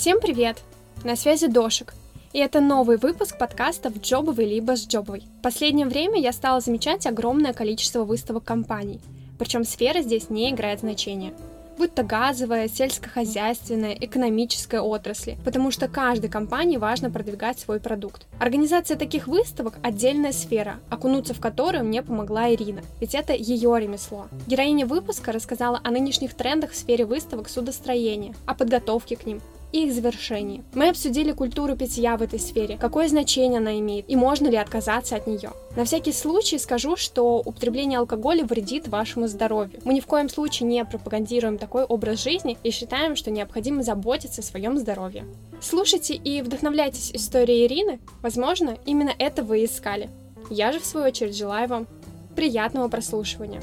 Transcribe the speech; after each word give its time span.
Всем 0.00 0.18
привет! 0.18 0.56
На 1.04 1.14
связи 1.14 1.46
Дошик. 1.46 1.92
И 2.32 2.38
это 2.38 2.62
новый 2.62 2.96
выпуск 2.96 3.36
подкастов 3.36 4.00
«Джобовый 4.00 4.46
либо 4.46 4.74
с 4.74 4.86
Джобовой». 4.86 5.24
В 5.40 5.42
последнее 5.42 5.86
время 5.86 6.18
я 6.18 6.32
стала 6.32 6.62
замечать 6.62 7.06
огромное 7.06 7.52
количество 7.52 8.04
выставок 8.04 8.44
компаний. 8.44 8.98
Причем 9.38 9.62
сфера 9.62 10.00
здесь 10.00 10.30
не 10.30 10.48
играет 10.48 10.80
значения 10.80 11.34
будь 11.80 11.94
то 11.94 12.02
газовая, 12.02 12.68
сельскохозяйственная, 12.68 13.96
экономическая 13.98 14.82
отрасли, 14.82 15.38
потому 15.46 15.70
что 15.70 15.88
каждой 15.88 16.28
компании 16.28 16.76
важно 16.76 17.10
продвигать 17.10 17.58
свой 17.58 17.80
продукт. 17.80 18.26
Организация 18.38 18.98
таких 18.98 19.26
выставок– 19.26 19.78
отдельная 19.82 20.32
сфера, 20.32 20.80
окунуться 20.90 21.32
в 21.32 21.40
которую 21.40 21.86
мне 21.86 22.02
помогла 22.02 22.52
Ирина, 22.52 22.82
ведь 23.00 23.14
это 23.14 23.32
ее 23.32 23.74
ремесло. 23.80 24.26
Героиня 24.46 24.84
выпуска 24.84 25.32
рассказала 25.32 25.80
о 25.82 25.90
нынешних 25.90 26.34
трендах 26.34 26.72
в 26.72 26.76
сфере 26.76 27.06
выставок 27.06 27.48
судостроения, 27.48 28.34
о 28.44 28.54
подготовке 28.54 29.16
к 29.16 29.24
ним, 29.24 29.40
и 29.72 29.86
их 29.86 29.94
завершении. 29.94 30.62
Мы 30.74 30.88
обсудили 30.88 31.32
культуру 31.32 31.76
питья 31.76 32.16
в 32.16 32.22
этой 32.22 32.38
сфере, 32.38 32.76
какое 32.78 33.08
значение 33.08 33.58
она 33.58 33.78
имеет 33.78 34.08
и 34.08 34.16
можно 34.16 34.48
ли 34.48 34.56
отказаться 34.56 35.16
от 35.16 35.26
нее. 35.26 35.50
На 35.76 35.84
всякий 35.84 36.12
случай 36.12 36.58
скажу, 36.58 36.96
что 36.96 37.38
употребление 37.38 37.98
алкоголя 37.98 38.44
вредит 38.44 38.88
вашему 38.88 39.28
здоровью. 39.28 39.80
Мы 39.84 39.94
ни 39.94 40.00
в 40.00 40.06
коем 40.06 40.28
случае 40.28 40.68
не 40.68 40.84
пропагандируем 40.84 41.58
такой 41.58 41.84
образ 41.84 42.22
жизни 42.22 42.58
и 42.62 42.70
считаем, 42.70 43.16
что 43.16 43.30
необходимо 43.30 43.82
заботиться 43.82 44.40
о 44.40 44.44
своем 44.44 44.78
здоровье. 44.78 45.24
Слушайте 45.60 46.14
и 46.14 46.42
вдохновляйтесь 46.42 47.12
историей 47.12 47.66
Ирины. 47.66 48.00
Возможно, 48.22 48.76
именно 48.86 49.12
это 49.18 49.42
вы 49.42 49.64
искали. 49.64 50.10
Я 50.50 50.72
же, 50.72 50.80
в 50.80 50.84
свою 50.84 51.06
очередь, 51.06 51.36
желаю 51.36 51.68
вам 51.68 51.86
приятного 52.34 52.88
прослушивания. 52.88 53.62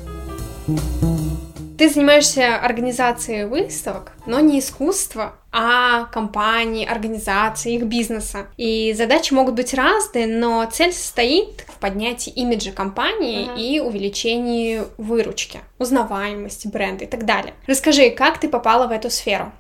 Ты 1.78 1.90
занимаешься 1.90 2.56
организацией 2.56 3.46
выставок, 3.46 4.14
но 4.26 4.40
не 4.40 4.60
искусства, 4.60 5.36
а 5.52 6.06
компаний, 6.06 6.88
организаций, 6.88 7.76
их 7.76 7.84
бизнеса. 7.84 8.48
И 8.58 8.94
задачи 8.94 9.32
могут 9.32 9.54
быть 9.54 9.76
разные, 9.76 10.26
но 10.26 10.66
цель 10.72 10.92
состоит 10.92 11.66
в 11.68 11.78
поднятии 11.78 12.32
имиджа 12.32 12.72
компании 12.72 13.48
uh-huh. 13.48 13.60
и 13.60 13.80
увеличении 13.80 14.82
выручки, 14.98 15.60
узнаваемости 15.78 16.68
бренда 16.68 17.04
и 17.04 17.08
так 17.08 17.26
далее. 17.26 17.54
Расскажи, 17.68 18.10
как 18.10 18.40
ты 18.40 18.50
попала 18.50 18.88
в 18.88 18.92
эту 18.92 19.12
сферу? 19.12 19.52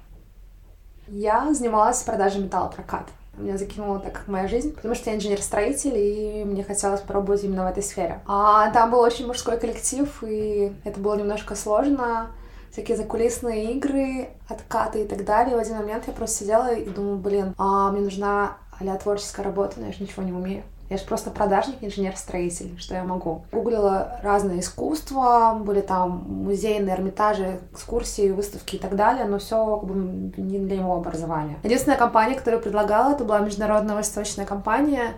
Я 1.07 1.53
занималась 1.53 2.01
продажей 2.01 2.41
металлопроката 2.41 3.11
меня 3.41 3.57
закинула 3.57 3.99
так 3.99 4.13
как 4.13 4.27
моя 4.27 4.47
жизнь, 4.47 4.73
потому 4.73 4.95
что 4.95 5.09
я 5.09 5.15
инженер-строитель, 5.15 5.95
и 5.95 6.43
мне 6.45 6.63
хотелось 6.63 7.01
попробовать 7.01 7.43
именно 7.43 7.65
в 7.65 7.71
этой 7.71 7.83
сфере. 7.83 8.21
А 8.27 8.69
там 8.71 8.91
был 8.91 8.99
очень 8.99 9.27
мужской 9.27 9.57
коллектив, 9.59 10.07
и 10.23 10.73
это 10.83 10.99
было 10.99 11.15
немножко 11.15 11.55
сложно, 11.55 12.27
всякие 12.71 12.97
закулисные 12.97 13.73
игры, 13.73 14.29
откаты 14.47 15.03
и 15.03 15.07
так 15.07 15.25
далее. 15.25 15.55
В 15.55 15.59
один 15.59 15.77
момент 15.77 16.05
я 16.07 16.13
просто 16.13 16.43
сидела 16.43 16.73
и 16.73 16.89
думала, 16.89 17.15
блин, 17.15 17.53
а 17.57 17.91
мне 17.91 18.01
нужна 18.01 18.57
а 18.79 18.97
творческая 18.97 19.43
работа, 19.43 19.79
но 19.79 19.87
я 19.87 19.91
же 19.91 20.03
ничего 20.03 20.23
не 20.23 20.31
умею. 20.31 20.63
Я 20.89 20.97
же 20.97 21.05
просто 21.05 21.31
продажник, 21.31 21.77
инженер-строитель, 21.81 22.77
что 22.79 22.95
я 22.95 23.03
могу. 23.03 23.43
Гуглила 23.51 24.19
разные 24.23 24.61
искусства, 24.61 25.59
были 25.59 25.81
там 25.81 26.25
музейные, 26.27 26.95
эрмитажи, 26.95 27.59
экскурсии, 27.73 28.31
выставки 28.31 28.77
и 28.77 28.79
так 28.79 28.95
далее, 28.95 29.25
но 29.25 29.39
все 29.39 29.77
как 29.77 29.89
бы 29.89 29.95
не 30.37 30.59
для 30.59 30.77
моего 30.77 30.95
образования. 30.95 31.57
Единственная 31.63 31.97
компания, 31.97 32.35
которую 32.35 32.61
предлагала, 32.61 33.11
это 33.11 33.25
была 33.25 33.39
международная 33.39 33.95
выставочная 33.95 34.45
компания, 34.45 35.13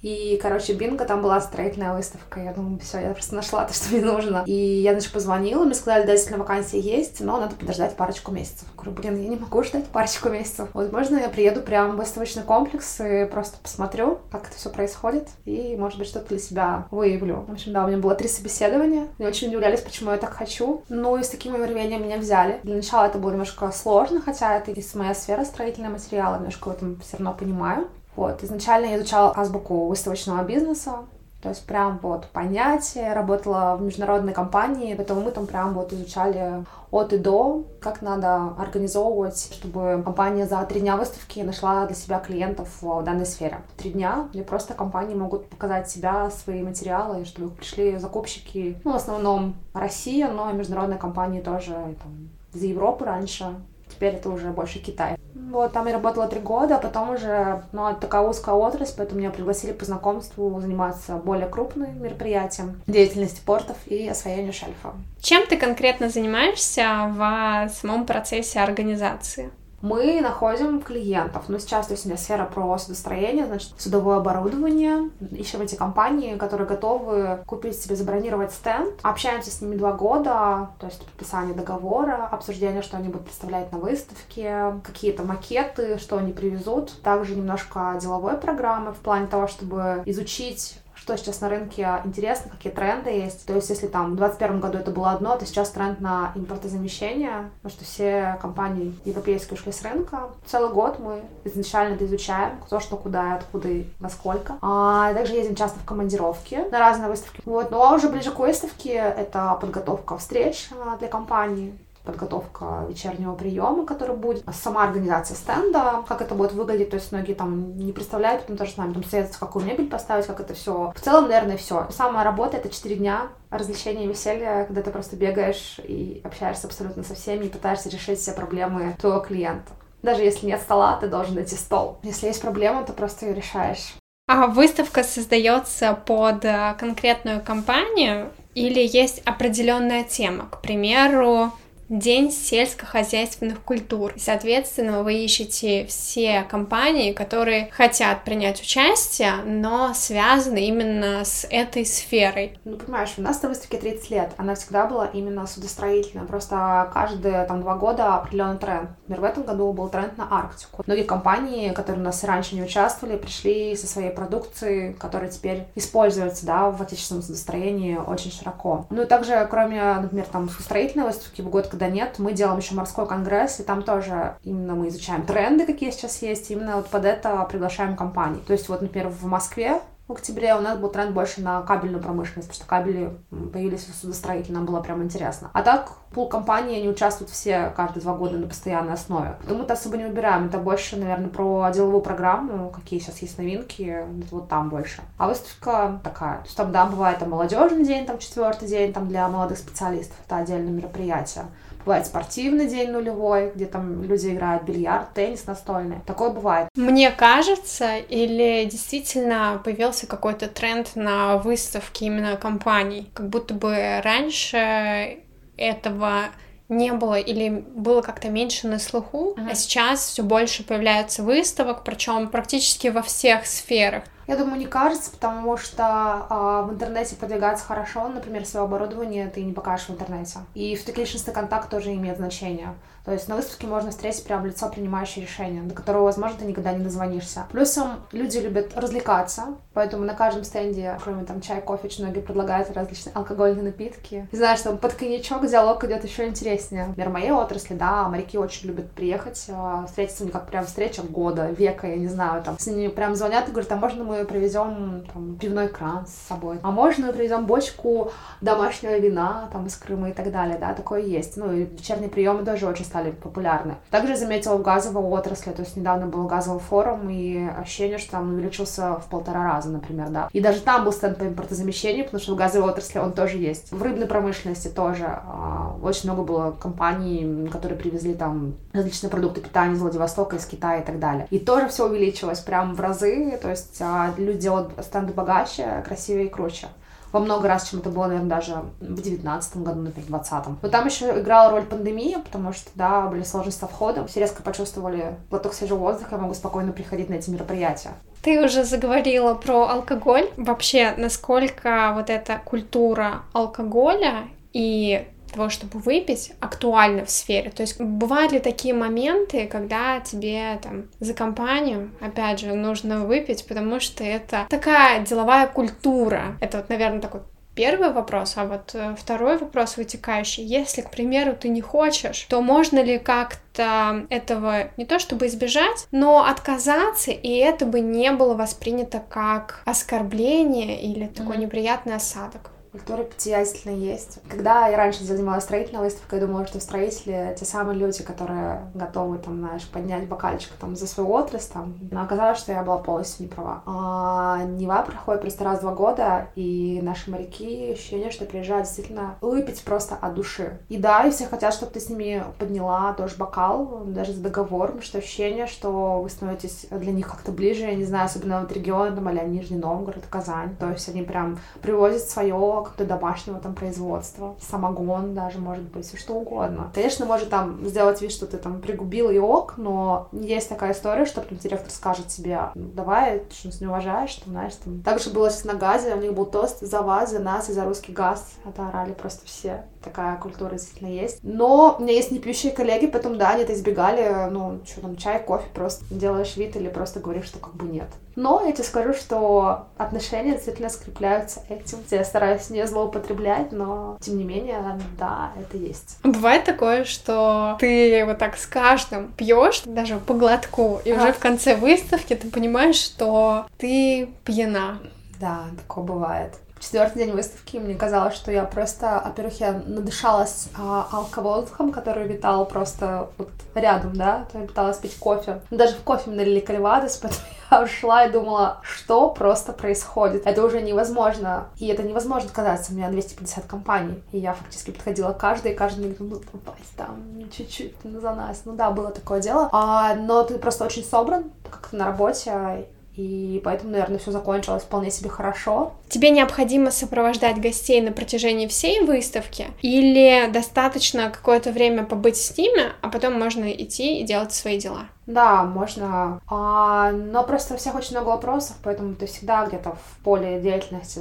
и, 0.00 0.38
короче, 0.40 0.74
бинго, 0.74 1.04
там 1.04 1.22
была 1.22 1.40
строительная 1.40 1.94
выставка. 1.94 2.40
Я 2.40 2.52
думаю, 2.52 2.78
все, 2.78 3.00
я 3.00 3.12
просто 3.12 3.34
нашла 3.34 3.64
то, 3.64 3.74
что 3.74 3.90
мне 3.90 4.04
нужно. 4.04 4.44
И 4.46 4.52
я, 4.52 4.92
значит, 4.92 5.12
позвонила, 5.12 5.64
мне 5.64 5.74
сказали, 5.74 6.06
да, 6.06 6.12
действительно, 6.12 6.42
вакансия 6.44 6.78
есть, 6.78 7.20
но 7.20 7.40
надо 7.40 7.56
подождать 7.56 7.96
парочку 7.96 8.30
месяцев. 8.30 8.66
Я 8.68 8.82
говорю, 8.82 8.92
блин, 8.92 9.22
я 9.22 9.28
не 9.28 9.36
могу 9.36 9.62
ждать 9.64 9.86
парочку 9.86 10.28
месяцев. 10.28 10.68
Возможно, 10.72 11.16
я 11.16 11.28
приеду 11.28 11.60
прямо 11.60 11.94
в 11.94 11.96
выставочный 11.96 12.42
комплекс 12.42 13.00
и 13.00 13.24
просто 13.26 13.58
посмотрю, 13.58 14.20
как 14.30 14.46
это 14.46 14.56
все 14.56 14.70
происходит, 14.70 15.28
и, 15.44 15.76
может 15.76 15.98
быть, 15.98 16.08
что-то 16.08 16.28
для 16.28 16.38
себя 16.38 16.86
выявлю. 16.90 17.44
В 17.48 17.52
общем, 17.52 17.72
да, 17.72 17.84
у 17.84 17.88
меня 17.88 17.98
было 17.98 18.14
три 18.14 18.28
собеседования. 18.28 19.08
Мне 19.18 19.28
очень 19.28 19.48
удивлялись, 19.48 19.80
почему 19.80 20.12
я 20.12 20.18
так 20.18 20.32
хочу. 20.32 20.84
Ну 20.88 21.16
и 21.16 21.22
с 21.22 21.28
таким 21.28 21.54
рвением 21.56 22.04
меня 22.04 22.18
взяли. 22.18 22.60
Для 22.62 22.76
начала 22.76 23.06
это 23.06 23.18
было 23.18 23.32
немножко 23.32 23.70
сложно, 23.72 24.20
хотя 24.20 24.56
это 24.56 24.70
из 24.70 24.94
моя 24.94 25.14
сфера 25.14 25.44
строительные 25.44 25.90
материалы, 25.90 26.36
немножко 26.36 26.68
в 26.68 26.72
этом 26.72 27.00
все 27.00 27.16
равно 27.16 27.34
понимаю. 27.34 27.88
Вот, 28.18 28.42
изначально 28.42 28.86
я 28.86 28.96
изучала 28.96 29.32
азбуку 29.36 29.86
выставочного 29.86 30.42
бизнеса, 30.42 31.04
то 31.40 31.50
есть 31.50 31.64
прям 31.64 32.00
вот 32.02 32.26
понятие, 32.32 33.12
работала 33.12 33.76
в 33.76 33.82
международной 33.82 34.32
компании, 34.32 34.94
поэтому 34.96 35.20
мы 35.20 35.30
там 35.30 35.46
прям 35.46 35.72
вот 35.72 35.92
изучали 35.92 36.64
от 36.90 37.12
и 37.12 37.16
до, 37.16 37.62
как 37.80 38.02
надо 38.02 38.54
организовывать, 38.58 39.52
чтобы 39.52 40.02
компания 40.04 40.48
за 40.48 40.60
три 40.64 40.80
дня 40.80 40.96
выставки 40.96 41.38
нашла 41.38 41.86
для 41.86 41.94
себя 41.94 42.18
клиентов 42.18 42.82
в 42.82 43.04
данной 43.04 43.24
сфере. 43.24 43.58
Три 43.76 43.92
дня, 43.92 44.26
где 44.32 44.42
просто 44.42 44.74
компании 44.74 45.14
могут 45.14 45.48
показать 45.48 45.88
себя, 45.88 46.28
свои 46.30 46.64
материалы, 46.64 47.24
чтобы 47.24 47.50
пришли 47.50 47.98
закупщики, 47.98 48.80
ну, 48.82 48.94
в 48.94 48.96
основном 48.96 49.54
Россия, 49.74 50.26
но 50.26 50.50
международные 50.50 50.98
компании 50.98 51.40
тоже 51.40 51.70
там, 52.02 52.30
из 52.52 52.64
Европы 52.64 53.04
раньше, 53.04 53.54
теперь 53.98 54.14
это 54.14 54.30
уже 54.30 54.50
больше 54.50 54.78
Китай. 54.78 55.16
Вот, 55.34 55.72
там 55.72 55.86
я 55.86 55.94
работала 55.94 56.28
три 56.28 56.40
года, 56.40 56.76
а 56.76 56.78
потом 56.78 57.10
уже, 57.10 57.62
ну, 57.72 57.88
это 57.88 58.00
такая 58.00 58.22
узкая 58.22 58.54
отрасль, 58.54 58.94
поэтому 58.96 59.20
меня 59.20 59.30
пригласили 59.30 59.72
по 59.72 59.84
знакомству 59.84 60.60
заниматься 60.60 61.16
более 61.16 61.48
крупным 61.48 62.00
мероприятием, 62.02 62.80
деятельности 62.86 63.40
портов 63.44 63.76
и 63.86 64.08
освоению 64.08 64.52
шельфа. 64.52 64.92
Чем 65.20 65.46
ты 65.46 65.56
конкретно 65.56 66.10
занимаешься 66.10 67.10
в 67.12 67.70
самом 67.72 68.06
процессе 68.06 68.60
организации? 68.60 69.50
Мы 69.80 70.20
находим 70.20 70.80
клиентов. 70.80 71.44
Ну, 71.48 71.58
сейчас, 71.58 71.86
то 71.86 71.94
есть, 71.94 72.04
у 72.04 72.08
меня 72.08 72.18
сфера 72.18 72.44
про 72.44 72.76
судостроение, 72.78 73.46
значит, 73.46 73.72
судовое 73.78 74.16
оборудование. 74.16 75.10
Ищем 75.30 75.62
эти 75.62 75.76
компании, 75.76 76.36
которые 76.36 76.66
готовы 76.66 77.40
купить 77.46 77.80
себе, 77.80 77.94
забронировать 77.94 78.52
стенд. 78.52 78.98
Общаемся 79.02 79.50
с 79.50 79.60
ними 79.60 79.76
два 79.76 79.92
года, 79.92 80.70
то 80.78 80.86
есть 80.86 81.04
подписание 81.04 81.54
договора, 81.54 82.26
обсуждение, 82.30 82.82
что 82.82 82.96
они 82.96 83.08
будут 83.08 83.26
представлять 83.26 83.70
на 83.70 83.78
выставке, 83.78 84.74
какие-то 84.82 85.22
макеты, 85.22 85.98
что 85.98 86.18
они 86.18 86.32
привезут. 86.32 87.00
Также 87.02 87.36
немножко 87.36 87.96
деловой 88.00 88.36
программы 88.36 88.92
в 88.92 88.98
плане 88.98 89.28
того, 89.28 89.46
чтобы 89.46 90.02
изучить 90.06 90.78
что 91.16 91.26
сейчас 91.26 91.40
на 91.40 91.48
рынке 91.48 91.88
интересно, 92.04 92.50
какие 92.50 92.72
тренды 92.72 93.10
есть. 93.10 93.46
То 93.46 93.54
есть, 93.54 93.70
если 93.70 93.86
там 93.86 94.12
в 94.12 94.16
2021 94.16 94.60
году 94.60 94.78
это 94.78 94.90
было 94.90 95.10
одно, 95.12 95.36
то 95.36 95.46
сейчас 95.46 95.70
тренд 95.70 96.00
на 96.00 96.32
импортозамещение, 96.34 97.50
потому 97.62 97.72
что 97.72 97.84
все 97.84 98.38
компании 98.40 98.94
европейские 99.04 99.58
ушли 99.58 99.72
с 99.72 99.82
рынка. 99.82 100.30
Целый 100.46 100.72
год 100.72 100.98
мы 100.98 101.22
изначально 101.44 101.94
это 101.94 102.04
изучаем, 102.06 102.58
кто 102.64 102.80
что 102.80 102.96
куда, 102.96 103.34
откуда 103.34 103.68
и 103.68 103.86
насколько. 104.00 104.58
А 104.62 105.12
также 105.14 105.34
ездим 105.34 105.54
часто 105.54 105.78
в 105.78 105.84
командировки 105.84 106.60
на 106.70 106.78
разные 106.78 107.08
выставки. 107.08 107.42
Вот, 107.44 107.70
ну 107.70 107.82
а 107.82 107.94
уже 107.94 108.08
ближе 108.08 108.30
к 108.30 108.38
выставке 108.38 108.92
это 108.92 109.56
подготовка 109.60 110.16
встреч 110.18 110.68
а, 110.72 110.96
для 110.96 111.08
компании, 111.08 111.76
подготовка 112.04 112.84
вечернего 112.88 113.34
приема, 113.34 113.84
который 113.84 114.16
будет, 114.16 114.44
сама 114.52 114.84
организация 114.84 115.36
стенда, 115.36 116.04
как 116.06 116.22
это 116.22 116.34
будет 116.34 116.52
выглядеть, 116.52 116.90
то 116.90 116.96
есть 116.96 117.12
многие 117.12 117.34
там 117.34 117.76
не 117.76 117.92
представляют, 117.92 118.46
потому 118.46 118.66
что 118.66 118.74
с 118.74 118.78
нами 118.78 118.92
там 118.94 119.04
советуются, 119.04 119.40
какую 119.40 119.64
мебель 119.64 119.88
поставить, 119.88 120.26
как 120.26 120.40
это 120.40 120.54
все. 120.54 120.92
В 120.96 121.00
целом, 121.00 121.28
наверное, 121.28 121.56
все. 121.56 121.86
Самая 121.90 122.24
работа— 122.24 122.56
это 122.58 122.68
4 122.68 122.96
дня 122.96 123.28
развлечения 123.50 124.04
и 124.04 124.08
веселья, 124.08 124.64
когда 124.64 124.82
ты 124.82 124.90
просто 124.90 125.16
бегаешь 125.16 125.78
и 125.84 126.20
общаешься 126.24 126.66
абсолютно 126.66 127.02
со 127.02 127.14
всеми 127.14 127.46
и 127.46 127.50
пытаешься 127.50 127.88
решить 127.88 128.18
все 128.18 128.32
проблемы 128.32 128.96
твоего 129.00 129.20
клиента. 129.20 129.72
Даже 130.02 130.22
если 130.22 130.46
нет 130.46 130.60
стола, 130.60 130.96
ты 131.00 131.08
должен 131.08 131.34
найти 131.34 131.56
стол. 131.56 131.98
Если 132.02 132.26
есть 132.26 132.40
проблема, 132.40 132.84
то 132.84 132.92
просто 132.92 133.26
ее 133.26 133.34
решаешь. 133.34 133.94
А 134.28 134.46
выставка 134.46 135.02
создается 135.02 135.94
под 135.94 136.44
э, 136.44 136.74
конкретную 136.78 137.40
компанию 137.40 138.30
или 138.54 138.80
есть 138.80 139.22
определенная 139.24 140.04
тема? 140.04 140.48
К 140.50 140.60
примеру, 140.60 141.52
День 141.88 142.30
сельскохозяйственных 142.30 143.62
культур. 143.62 144.12
Соответственно, 144.18 145.02
вы 145.02 145.24
ищете 145.24 145.86
все 145.86 146.42
компании, 146.42 147.14
которые 147.14 147.70
хотят 147.70 148.24
принять 148.24 148.60
участие, 148.60 149.36
но 149.46 149.94
связаны 149.94 150.66
именно 150.66 151.24
с 151.24 151.46
этой 151.48 151.86
сферой. 151.86 152.58
Ну, 152.66 152.76
понимаешь, 152.76 153.14
у 153.16 153.22
нас 153.22 153.40
на 153.40 153.48
выставке 153.48 153.78
30 153.78 154.10
лет, 154.10 154.32
она 154.36 154.54
всегда 154.54 154.84
была 154.84 155.06
именно 155.06 155.46
судостроительная, 155.46 156.26
просто 156.26 156.90
каждые 156.92 157.46
там 157.46 157.62
два 157.62 157.74
года 157.76 158.16
определенный 158.16 158.58
тренд. 158.58 158.90
Например, 159.06 159.20
в 159.22 159.24
этом 159.24 159.44
году 159.44 159.72
был 159.72 159.88
тренд 159.88 160.18
на 160.18 160.28
Арктику. 160.30 160.82
Многие 160.86 161.04
компании, 161.04 161.72
которые 161.72 162.02
у 162.02 162.04
нас 162.04 162.22
раньше 162.22 162.54
не 162.54 162.62
участвовали, 162.62 163.16
пришли 163.16 163.74
со 163.76 163.86
своей 163.86 164.10
продукцией, 164.10 164.92
которая 164.92 165.30
теперь 165.30 165.64
используется, 165.74 166.44
да, 166.44 166.70
в 166.70 166.82
отечественном 166.82 167.22
судостроении 167.22 167.96
очень 167.96 168.30
широко. 168.30 168.84
Ну 168.90 169.04
и 169.04 169.06
также, 169.06 169.48
кроме, 169.50 169.94
например, 169.94 170.26
там 170.30 170.50
судостроительной 170.50 171.06
выставки 171.06 171.40
в 171.40 171.48
год, 171.48 171.77
когда 171.78 171.94
нет, 171.94 172.16
мы 172.18 172.32
делаем 172.32 172.58
еще 172.58 172.74
морской 172.74 173.06
конгресс, 173.06 173.60
и 173.60 173.62
там 173.62 173.84
тоже 173.84 174.36
именно 174.42 174.74
мы 174.74 174.88
изучаем 174.88 175.24
тренды, 175.24 175.64
какие 175.64 175.92
сейчас 175.92 176.20
есть, 176.22 176.50
именно 176.50 176.76
вот 176.76 176.88
под 176.88 177.04
это 177.04 177.46
приглашаем 177.48 177.94
компании. 177.94 178.42
То 178.44 178.52
есть 178.52 178.68
вот, 178.68 178.82
например, 178.82 179.08
в 179.08 179.24
Москве 179.26 179.80
в 180.08 180.12
октябре 180.12 180.54
у 180.54 180.60
нас 180.60 180.78
был 180.78 180.88
тренд 180.88 181.12
больше 181.12 181.42
на 181.42 181.60
кабельную 181.60 182.02
промышленность, 182.02 182.48
потому 182.48 182.54
что 182.54 182.66
кабели 182.66 183.12
появились 183.52 183.84
в 183.84 183.94
судостроителе, 183.94 184.54
нам 184.54 184.64
было 184.64 184.80
прям 184.80 185.02
интересно. 185.02 185.50
А 185.52 185.62
так, 185.62 185.92
пул 186.12 186.28
компании, 186.28 186.78
они 186.78 186.88
участвуют 186.88 187.30
все 187.30 187.70
каждые 187.76 188.02
два 188.02 188.14
года 188.14 188.38
на 188.38 188.46
постоянной 188.46 188.94
основе. 188.94 189.34
Поэтому 189.38 189.60
мы-то 189.60 189.74
особо 189.74 189.98
не 189.98 190.04
выбираем, 190.06 190.46
это 190.46 190.58
больше, 190.58 190.96
наверное, 190.96 191.28
про 191.28 191.70
деловую 191.74 192.00
программу, 192.00 192.70
какие 192.70 193.00
сейчас 193.00 193.18
есть 193.18 193.36
новинки, 193.36 194.04
вот 194.30 194.48
там 194.48 194.70
больше. 194.70 195.02
А 195.18 195.28
выставка 195.28 196.00
такая, 196.02 196.38
то 196.38 196.44
есть 196.44 196.56
там, 196.56 196.72
да, 196.72 196.86
бывает 196.86 197.18
там 197.18 197.30
молодежный 197.30 197.84
день, 197.84 198.06
там 198.06 198.18
четвертый 198.18 198.66
день, 198.66 198.94
там 198.94 199.08
для 199.08 199.28
молодых 199.28 199.58
специалистов, 199.58 200.16
это 200.26 200.36
отдельное 200.36 200.72
мероприятие. 200.72 201.44
Бывает 201.88 202.04
спортивный 202.04 202.68
день 202.68 202.90
нулевой, 202.90 203.50
где 203.54 203.64
там 203.64 204.02
люди 204.02 204.28
играют 204.28 204.64
бильярд, 204.64 205.14
теннис 205.14 205.46
настольный. 205.46 206.00
Такое 206.06 206.28
бывает. 206.28 206.68
Мне 206.76 207.10
кажется, 207.10 207.96
или 207.96 208.66
действительно 208.66 209.58
появился 209.64 210.06
какой-то 210.06 210.48
тренд 210.48 210.96
на 210.96 211.38
выставки 211.38 212.04
именно 212.04 212.36
компаний, 212.36 213.10
как 213.14 213.30
будто 213.30 213.54
бы 213.54 214.02
раньше 214.04 215.20
этого 215.56 216.24
не 216.68 216.92
было 216.92 217.18
или 217.18 217.48
было 217.48 218.02
как-то 218.02 218.28
меньше 218.28 218.68
на 218.68 218.78
слуху, 218.78 219.34
uh-huh. 219.36 219.50
а 219.50 219.54
сейчас 219.54 220.06
все 220.06 220.22
больше 220.22 220.64
появляется 220.64 221.22
выставок, 221.22 221.84
причем 221.84 222.28
практически 222.28 222.88
во 222.88 223.02
всех 223.02 223.46
сферах. 223.46 224.04
Я 224.26 224.36
думаю, 224.36 224.58
не 224.58 224.66
кажется, 224.66 225.10
потому 225.10 225.56
что 225.56 226.26
э, 226.28 226.68
в 226.68 226.74
интернете 226.74 227.16
продвигаться 227.16 227.64
хорошо, 227.64 228.08
например, 228.08 228.44
свое 228.44 228.64
оборудование 228.64 229.26
ты 229.28 229.42
не 229.42 229.54
покажешь 229.54 229.86
в 229.86 229.92
интернете. 229.92 230.40
И 230.54 230.76
все-таки 230.76 231.00
личностный 231.00 231.32
контакт 231.32 231.70
тоже 231.70 231.94
имеет 231.94 232.18
значение. 232.18 232.74
То 233.08 233.14
есть 233.14 233.26
на 233.26 233.36
выставке 233.36 233.66
можно 233.66 233.90
встретить 233.90 234.24
прям 234.24 234.44
лицо, 234.44 234.68
принимающее 234.68 235.24
решение, 235.24 235.62
до 235.62 235.74
которого, 235.74 236.02
возможно, 236.02 236.40
ты 236.40 236.44
никогда 236.44 236.74
не 236.74 236.84
дозвонишься. 236.84 237.46
Плюсом 237.50 238.00
люди 238.12 238.36
любят 238.36 238.76
развлекаться, 238.76 239.54
поэтому 239.72 240.04
на 240.04 240.12
каждом 240.12 240.44
стенде, 240.44 240.98
кроме 241.02 241.24
там 241.24 241.40
чая, 241.40 241.62
кофе, 241.62 241.88
многие 242.00 242.20
предлагают 242.20 242.70
различные 242.70 243.14
алкогольные 243.14 243.62
напитки. 243.62 244.28
И 244.30 244.36
знаешь, 244.36 244.60
там 244.60 244.76
под 244.76 244.92
коньячок 244.92 245.46
диалог 245.46 245.82
идет 245.84 246.04
еще 246.04 246.26
интереснее. 246.26 246.88
Например, 246.88 247.08
в 247.08 247.12
моей 247.12 247.30
отрасли, 247.30 247.72
да, 247.72 248.06
моряки 248.10 248.36
очень 248.36 248.68
любят 248.68 248.90
приехать, 248.90 249.42
э, 249.48 249.84
встретиться 249.86 250.26
не 250.26 250.30
как 250.30 250.46
прям 250.46 250.66
встреча 250.66 251.00
года, 251.00 251.46
века, 251.46 251.86
я 251.86 251.96
не 251.96 252.08
знаю, 252.08 252.42
там, 252.42 252.58
с 252.58 252.66
ними 252.66 252.88
прям 252.88 253.14
звонят 253.14 253.48
и 253.48 253.52
говорят, 253.52 253.72
а 253.72 253.76
можно 253.76 254.04
мы 254.04 254.22
привезем 254.26 255.06
там, 255.14 255.36
пивной 255.36 255.68
кран 255.68 256.06
с 256.06 256.28
собой? 256.28 256.58
А 256.60 256.70
можно 256.70 257.06
мы 257.06 257.14
привезем 257.14 257.46
бочку 257.46 258.12
домашнего 258.42 258.98
вина, 258.98 259.48
там, 259.50 259.66
из 259.66 259.76
Крыма 259.76 260.10
и 260.10 260.12
так 260.12 260.30
далее, 260.30 260.58
да, 260.58 260.74
такое 260.74 261.00
есть. 261.00 261.38
Ну, 261.38 261.50
и 261.50 261.64
вечерние 261.64 262.10
приемы 262.10 262.44
тоже 262.44 262.66
очень 262.66 262.84
популярны. 263.06 263.76
Также 263.90 264.16
заметила 264.16 264.56
в 264.56 264.62
газовой 264.62 265.02
отрасли, 265.02 265.50
то 265.50 265.62
есть 265.62 265.76
недавно 265.76 266.06
был 266.06 266.26
газовый 266.26 266.60
форум, 266.60 267.08
и 267.10 267.46
ощущение, 267.46 267.98
что 267.98 268.12
там 268.12 268.34
увеличился 268.34 268.94
в 268.96 269.06
полтора 269.06 269.44
раза, 269.44 269.70
например, 269.70 270.08
да. 270.10 270.28
И 270.32 270.40
даже 270.40 270.60
там 270.60 270.84
был 270.84 270.92
стенд 270.92 271.18
по 271.18 271.24
импортозамещению, 271.24 272.04
потому 272.04 272.20
что 272.20 272.34
в 272.34 272.36
газовой 272.36 272.70
отрасли 272.70 272.98
он 272.98 273.12
тоже 273.12 273.38
есть. 273.38 273.72
В 273.72 273.82
рыбной 273.82 274.06
промышленности 274.06 274.68
тоже 274.68 275.06
а, 275.06 275.76
очень 275.82 276.10
много 276.10 276.22
было 276.22 276.50
компаний, 276.52 277.48
которые 277.50 277.78
привезли 277.78 278.14
там 278.14 278.54
различные 278.72 279.10
продукты 279.10 279.40
питания 279.40 279.74
из 279.74 279.80
Владивостока, 279.80 280.36
из 280.36 280.46
Китая 280.46 280.80
и 280.80 280.84
так 280.84 280.98
далее. 280.98 281.26
И 281.30 281.38
тоже 281.38 281.68
все 281.68 281.86
увеличилось 281.86 282.40
прям 282.40 282.74
в 282.74 282.80
разы, 282.80 283.38
то 283.40 283.50
есть 283.50 283.80
а, 283.80 284.12
люди 284.16 284.38
делают 284.38 284.72
стенды 284.82 285.12
богаче, 285.12 285.82
красивее 285.86 286.26
и 286.26 286.28
круче 286.28 286.68
во 287.12 287.20
много 287.20 287.48
раз, 287.48 287.68
чем 287.68 287.80
это 287.80 287.90
было, 287.90 288.06
наверное, 288.06 288.28
даже 288.28 288.56
в 288.80 289.00
девятнадцатом 289.02 289.64
году, 289.64 289.80
например, 289.80 290.06
в 290.06 290.08
двадцатом. 290.08 290.58
Но 290.62 290.68
там 290.68 290.86
еще 290.86 291.18
играла 291.18 291.50
роль 291.50 291.64
пандемия, 291.64 292.18
потому 292.18 292.52
что, 292.52 292.70
да, 292.74 293.06
были 293.06 293.22
сложности 293.22 293.60
со 293.60 293.66
входом. 293.66 294.06
Все 294.06 294.20
резко 294.20 294.42
почувствовали 294.42 295.16
глоток 295.30 295.54
свежего 295.54 295.78
воздуха 295.78 296.16
и 296.16 296.18
могут 296.18 296.36
спокойно 296.36 296.72
приходить 296.72 297.08
на 297.08 297.14
эти 297.14 297.30
мероприятия. 297.30 297.90
Ты 298.22 298.44
уже 298.44 298.64
заговорила 298.64 299.34
про 299.34 299.68
алкоголь. 299.68 300.28
Вообще, 300.36 300.94
насколько 300.96 301.92
вот 301.94 302.10
эта 302.10 302.40
культура 302.44 303.22
алкоголя 303.32 304.24
и 304.52 305.06
того, 305.38 305.50
чтобы 305.50 305.78
выпить, 305.78 306.32
актуально 306.40 307.04
в 307.04 307.10
сфере. 307.10 307.50
То 307.50 307.62
есть 307.62 307.80
бывают 307.80 308.32
ли 308.32 308.40
такие 308.40 308.74
моменты, 308.74 309.46
когда 309.46 310.00
тебе 310.00 310.58
там 310.62 310.88
за 310.98 311.14
компанию, 311.14 311.92
опять 312.00 312.40
же, 312.40 312.54
нужно 312.54 313.06
выпить, 313.06 313.46
потому 313.46 313.78
что 313.78 314.02
это 314.02 314.46
такая 314.50 315.04
деловая 315.04 315.46
культура. 315.46 316.36
Это 316.40 316.58
вот, 316.58 316.68
наверное, 316.68 317.00
такой 317.00 317.20
первый 317.54 317.92
вопрос, 317.92 318.34
а 318.36 318.44
вот 318.44 318.74
э, 318.74 318.94
второй 318.96 319.36
вопрос 319.38 319.76
вытекающий. 319.76 320.44
Если, 320.44 320.82
к 320.82 320.90
примеру, 320.90 321.36
ты 321.40 321.48
не 321.48 321.60
хочешь, 321.60 322.26
то 322.28 322.40
можно 322.40 322.80
ли 322.82 322.98
как-то 322.98 324.06
этого 324.10 324.70
не 324.76 324.84
то 324.84 324.98
чтобы 324.98 325.26
избежать, 325.26 325.86
но 325.90 326.24
отказаться, 326.24 327.10
и 327.10 327.30
это 327.30 327.64
бы 327.66 327.80
не 327.80 328.10
было 328.12 328.34
воспринято 328.34 329.02
как 329.08 329.62
оскорбление 329.64 330.80
или 330.82 331.06
такой 331.06 331.36
mm-hmm. 331.36 331.40
неприятный 331.40 331.94
осадок? 331.94 332.50
Культура 332.72 333.04
питья 333.04 333.40
действительно 333.40 333.74
есть. 333.74 334.18
Когда 334.28 334.68
я 334.68 334.76
раньше 334.76 335.04
занималась 335.04 335.44
строительной 335.44 335.82
выставкой, 335.82 336.20
я 336.20 336.26
думала, 336.26 336.46
что 336.46 336.60
строители 336.60 337.34
те 337.38 337.44
самые 337.44 337.78
люди, 337.78 338.02
которые 338.02 338.70
готовы, 338.74 339.18
там, 339.18 339.38
знаешь, 339.38 339.68
поднять 339.68 340.06
бокальчик 340.06 340.52
там 340.60 340.76
за 340.76 340.86
свою 340.86 341.10
отрасль, 341.12 341.52
там. 341.52 341.74
Но 341.90 342.02
оказалось, 342.02 342.38
что 342.38 342.52
я 342.52 342.62
была 342.62 342.78
полностью 342.78 343.26
не 343.26 343.28
права. 343.28 343.62
А 343.66 344.42
Нева 344.44 344.82
проходит 344.82 345.22
просто 345.22 345.44
раз 345.44 345.60
два 345.60 345.74
года, 345.74 346.28
и 346.34 346.80
наши 346.82 347.10
моряки 347.10 347.72
ощущение, 347.72 348.10
что 348.10 348.24
приезжают 348.24 348.66
действительно 348.66 349.16
выпить 349.20 349.62
просто 349.62 349.96
от 349.96 350.14
души. 350.14 350.58
И 350.68 350.76
да, 350.76 351.06
и 351.06 351.10
все 351.10 351.26
хотят, 351.26 351.54
чтобы 351.54 351.72
ты 351.72 351.80
с 351.80 351.88
ними 351.88 352.22
подняла 352.38 352.92
тоже 352.92 353.16
бокал, 353.16 353.82
даже 353.86 354.12
с 354.12 354.18
договором, 354.18 354.82
что 354.82 354.98
ощущение, 354.98 355.46
что 355.46 356.00
вы 356.02 356.10
становитесь 356.10 356.66
для 356.70 356.92
них 356.92 357.08
как-то 357.08 357.32
ближе, 357.32 357.64
я 357.64 357.74
не 357.74 357.84
знаю, 357.84 358.06
особенно 358.06 358.40
вот 358.40 358.52
регион, 358.52 358.94
там, 358.94 359.08
а 359.08 359.12
Нижний 359.12 359.58
Новгород, 359.58 360.04
Казань. 360.08 360.56
То 360.56 360.70
есть 360.70 360.88
они 360.88 361.02
прям 361.02 361.38
привозят 361.62 362.02
свое 362.02 362.34
какого-то 362.70 362.84
домашнего 362.84 363.38
там 363.38 363.54
производства, 363.54 364.36
самогон 364.40 365.14
даже, 365.14 365.38
может 365.38 365.64
быть, 365.64 365.86
все 365.86 365.96
что 365.96 366.14
угодно. 366.14 366.70
Конечно, 366.74 367.06
может 367.06 367.30
там 367.30 367.66
сделать 367.66 368.00
вид, 368.00 368.12
что 368.12 368.26
ты 368.26 368.36
там 368.36 368.60
пригубил 368.60 369.10
и 369.10 369.18
ок, 369.18 369.54
но 369.56 370.08
есть 370.12 370.48
такая 370.48 370.72
история, 370.72 371.04
что 371.04 371.20
там 371.20 371.36
директор 371.38 371.70
скажет 371.70 372.08
тебе, 372.08 372.40
ну, 372.54 372.68
давай, 372.68 373.20
ты 373.20 373.34
что, 373.34 373.60
не 373.60 373.66
уважаешь, 373.66 374.14
там, 374.14 374.32
знаешь, 374.32 374.54
там. 374.54 374.82
Также 374.82 375.10
было 375.10 375.30
сейчас 375.30 375.44
на 375.44 375.54
газе, 375.54 375.94
у 375.94 376.00
них 376.00 376.14
был 376.14 376.26
тост 376.26 376.60
за 376.60 376.82
вас, 376.82 377.10
за 377.10 377.18
нас 377.18 377.48
и 377.48 377.52
за 377.52 377.64
русский 377.64 377.92
газ. 377.92 378.32
Это 378.44 378.68
орали 378.68 378.92
просто 378.92 379.26
все. 379.26 379.64
Такая 379.82 380.16
культура 380.16 380.50
действительно 380.50 380.88
есть. 380.88 381.18
Но 381.22 381.76
у 381.78 381.82
меня 381.82 381.94
есть 381.94 382.10
непьющие 382.10 382.52
коллеги, 382.52 382.86
потом, 382.86 383.16
да, 383.16 383.30
они 383.30 383.42
это 383.42 383.54
избегали, 383.54 384.28
ну, 384.30 384.60
что 384.64 384.80
там, 384.80 384.96
чай, 384.96 385.22
кофе, 385.22 385.46
просто 385.54 385.84
делаешь 385.90 386.36
вид 386.36 386.56
или 386.56 386.68
просто 386.68 387.00
говоришь, 387.00 387.26
что 387.26 387.38
как 387.38 387.54
бы 387.54 387.66
нет. 387.66 387.88
Но 388.18 388.42
я 388.44 388.50
тебе 388.50 388.64
скажу, 388.64 388.94
что 388.94 389.68
отношения 389.76 390.32
действительно 390.32 390.70
скрепляются 390.70 391.40
этим. 391.48 391.78
Я 391.88 392.04
стараюсь 392.04 392.50
не 392.50 392.66
злоупотреблять, 392.66 393.52
но 393.52 393.96
тем 394.00 394.18
не 394.18 394.24
менее, 394.24 394.60
да, 394.98 395.30
это 395.38 395.56
есть. 395.56 395.98
Бывает 396.02 396.42
такое, 396.42 396.82
что 396.82 397.56
ты 397.60 398.04
вот 398.04 398.18
так 398.18 398.36
с 398.36 398.44
каждым 398.46 399.12
пьешь, 399.12 399.62
даже 399.64 399.98
по 399.98 400.14
глотку, 400.14 400.80
и 400.84 400.90
а. 400.90 400.96
уже 400.96 401.12
в 401.12 401.20
конце 401.20 401.54
выставки 401.54 402.16
ты 402.16 402.28
понимаешь, 402.28 402.74
что 402.74 403.46
ты 403.56 404.08
пьяна. 404.24 404.80
Да, 405.20 405.44
такое 405.56 405.84
бывает 405.84 406.34
четвертый 406.60 406.98
день 406.98 407.12
выставки 407.12 407.56
мне 407.56 407.74
казалось, 407.74 408.14
что 408.14 408.32
я 408.32 408.42
просто, 408.44 409.00
во-первых, 409.04 409.40
я 409.40 409.52
надышалась 409.64 410.48
а, 410.58 410.88
алкоголем, 410.90 411.72
который 411.72 412.06
витал 412.08 412.46
просто 412.46 413.10
вот 413.16 413.30
рядом, 413.54 413.94
да, 413.96 414.26
то 414.32 414.38
я 414.38 414.46
пыталась 414.46 414.78
пить 414.78 414.96
кофе. 414.96 415.40
Даже 415.50 415.74
в 415.74 415.82
кофе 415.82 416.10
мне 416.10 416.18
налили 416.18 416.40
кальвадос, 416.40 416.96
поэтому 417.02 417.22
я 417.50 417.62
ушла 417.62 418.04
и 418.04 418.12
думала, 418.12 418.60
что 418.62 419.10
просто 419.10 419.52
происходит. 419.52 420.26
Это 420.26 420.44
уже 420.44 420.60
невозможно. 420.60 421.48
И 421.56 421.66
это 421.66 421.82
невозможно 421.82 422.28
отказаться. 422.28 422.72
У 422.72 422.76
меня 422.76 422.90
250 422.90 423.46
компаний. 423.46 424.02
И 424.12 424.18
я 424.18 424.34
фактически 424.34 424.70
подходила 424.70 425.12
к 425.12 425.18
и 425.44 425.54
каждый 425.54 425.92
говорил, 425.92 426.22
ну, 426.32 426.40
давай 426.44 426.60
там, 426.76 427.30
чуть-чуть 427.30 427.74
за 427.82 428.14
нас. 428.14 428.42
Ну 428.44 428.52
да, 428.52 428.70
было 428.70 428.90
такое 428.90 429.20
дело. 429.20 429.48
А, 429.52 429.94
но 429.94 430.22
ты 430.24 430.38
просто 430.38 430.64
очень 430.64 430.84
собран, 430.84 431.30
как 431.50 431.72
на 431.72 431.86
работе, 431.86 432.68
и 432.98 433.40
поэтому, 433.44 433.70
наверное, 433.70 433.98
все 433.98 434.10
закончилось 434.10 434.64
вполне 434.64 434.90
себе 434.90 435.08
хорошо. 435.08 435.74
Тебе 435.88 436.10
необходимо 436.10 436.72
сопровождать 436.72 437.40
гостей 437.40 437.80
на 437.80 437.92
протяжении 437.92 438.48
всей 438.48 438.80
выставки? 438.80 439.46
Или 439.62 440.28
достаточно 440.32 441.08
какое-то 441.08 441.52
время 441.52 441.84
побыть 441.84 442.16
с 442.16 442.36
ними, 442.36 442.72
а 442.82 442.88
потом 442.88 443.12
можно 443.12 443.48
идти 443.52 444.00
и 444.00 444.02
делать 444.02 444.32
свои 444.32 444.58
дела? 444.58 444.88
Да, 445.06 445.44
можно. 445.44 446.20
А, 446.28 446.90
но 446.90 447.22
просто 447.22 447.54
у 447.54 447.56
всех 447.56 447.76
очень 447.76 447.92
много 447.92 448.08
вопросов, 448.08 448.56
поэтому 448.64 448.96
ты 448.96 449.06
всегда 449.06 449.46
где-то 449.46 449.76
в 449.76 450.02
поле 450.02 450.40
деятельности 450.40 451.00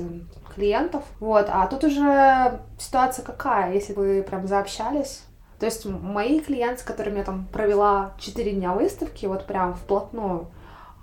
клиентов. 0.53 1.03
Вот, 1.19 1.47
а 1.49 1.65
тут 1.65 1.83
уже 1.83 2.59
ситуация 2.77 3.25
какая, 3.25 3.73
если 3.73 3.93
вы 3.93 4.21
прям 4.21 4.47
заобщались, 4.47 5.23
то 5.59 5.65
есть 5.65 5.85
мои 5.85 6.39
клиенты, 6.41 6.81
с 6.81 6.83
которыми 6.83 7.17
я 7.17 7.23
там 7.23 7.47
провела 7.51 8.13
4 8.19 8.51
дня 8.51 8.73
выставки, 8.73 9.25
вот 9.25 9.47
прям 9.47 9.73
вплотную, 9.73 10.47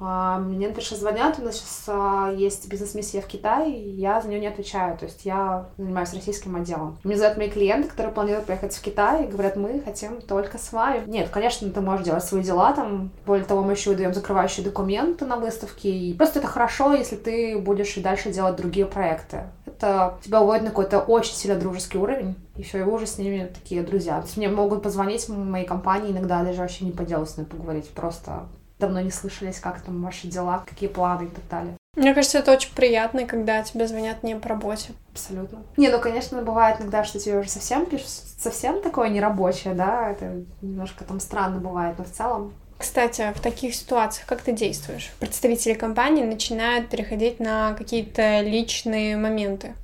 мне, 0.00 0.68
например, 0.68 0.84
звонят, 0.94 1.38
у 1.38 1.42
нас 1.42 1.56
сейчас 1.56 1.84
а, 1.86 2.32
есть 2.32 2.68
бизнес-миссия 2.68 3.20
в 3.20 3.26
Китае, 3.26 3.94
я 3.94 4.20
за 4.20 4.28
нее 4.28 4.40
не 4.40 4.48
отвечаю, 4.48 4.98
то 4.98 5.04
есть 5.04 5.24
я 5.24 5.66
занимаюсь 5.78 6.12
российским 6.12 6.56
отделом. 6.56 6.98
Мне 7.04 7.16
звонят 7.16 7.36
мои 7.36 7.48
клиенты, 7.48 7.88
которые 7.88 8.12
планируют 8.12 8.46
поехать 8.46 8.74
в 8.74 8.82
Китай, 8.82 9.24
и 9.24 9.28
говорят, 9.28 9.56
мы 9.56 9.80
хотим 9.80 10.20
только 10.20 10.58
с 10.58 10.72
вами. 10.72 11.04
Нет, 11.06 11.28
конечно, 11.30 11.70
ты 11.70 11.80
можешь 11.80 12.04
делать 12.04 12.24
свои 12.24 12.42
дела 12.42 12.72
там, 12.72 13.10
более 13.24 13.44
того, 13.44 13.62
мы 13.62 13.72
еще 13.72 13.90
выдаем 13.90 14.12
закрывающие 14.12 14.64
документы 14.64 15.24
на 15.26 15.36
выставке, 15.36 15.90
и 15.90 16.12
просто 16.14 16.40
это 16.40 16.48
хорошо, 16.48 16.92
если 16.94 17.16
ты 17.16 17.58
будешь 17.58 17.96
и 17.96 18.00
дальше 18.00 18.32
делать 18.32 18.56
другие 18.56 18.86
проекты. 18.86 19.44
Это 19.66 20.18
тебя 20.24 20.40
уводит 20.40 20.64
на 20.64 20.70
какой-то 20.70 21.00
очень 21.00 21.34
сильно 21.34 21.58
дружеский 21.58 21.98
уровень, 21.98 22.34
и 22.56 22.62
все, 22.62 22.78
и 22.78 22.82
уже 22.82 23.06
с 23.06 23.18
ними 23.18 23.50
такие 23.52 23.82
друзья. 23.82 24.18
То 24.20 24.26
есть 24.26 24.36
мне 24.36 24.48
могут 24.48 24.82
позвонить 24.82 25.28
моей 25.28 25.66
компании 25.66 26.12
иногда 26.12 26.42
даже 26.42 26.60
вообще 26.60 26.84
не 26.84 26.92
по 26.92 27.04
делу 27.04 27.26
с 27.26 27.36
ними 27.36 27.46
поговорить, 27.46 27.88
просто 27.90 28.46
давно 28.84 29.00
не 29.00 29.10
слышались, 29.10 29.58
как 29.58 29.80
там 29.80 30.02
ваши 30.02 30.28
дела, 30.28 30.62
какие 30.66 30.88
планы 30.88 31.24
и 31.24 31.28
так 31.28 31.48
далее. 31.50 31.76
Мне 31.96 32.12
кажется, 32.12 32.38
это 32.38 32.52
очень 32.52 32.74
приятно, 32.74 33.24
когда 33.24 33.62
тебе 33.62 33.86
звонят 33.86 34.22
не 34.22 34.34
по 34.34 34.48
работе. 34.48 34.92
Абсолютно. 35.12 35.62
Не, 35.76 35.90
ну, 35.90 36.00
конечно, 36.00 36.42
бывает 36.42 36.80
иногда, 36.80 37.04
что 37.04 37.20
тебе 37.20 37.38
уже 37.38 37.48
совсем 37.48 37.86
пишут, 37.86 38.08
совсем 38.08 38.82
такое 38.82 39.08
нерабочее, 39.08 39.74
да, 39.74 40.10
это 40.10 40.44
немножко 40.60 41.04
там 41.04 41.20
странно 41.20 41.60
бывает, 41.60 41.96
но 41.98 42.04
в 42.04 42.10
целом 42.10 42.52
кстати, 42.76 43.32
в 43.34 43.40
таких 43.40 43.74
ситуациях 43.74 44.26
как 44.26 44.42
ты 44.42 44.52
действуешь? 44.52 45.12
Представители 45.20 45.74
компании 45.74 46.24
начинают 46.24 46.90
переходить 46.90 47.40
на 47.40 47.72
какие-то 47.74 48.40
личные 48.40 49.16
моменты. 49.16 49.74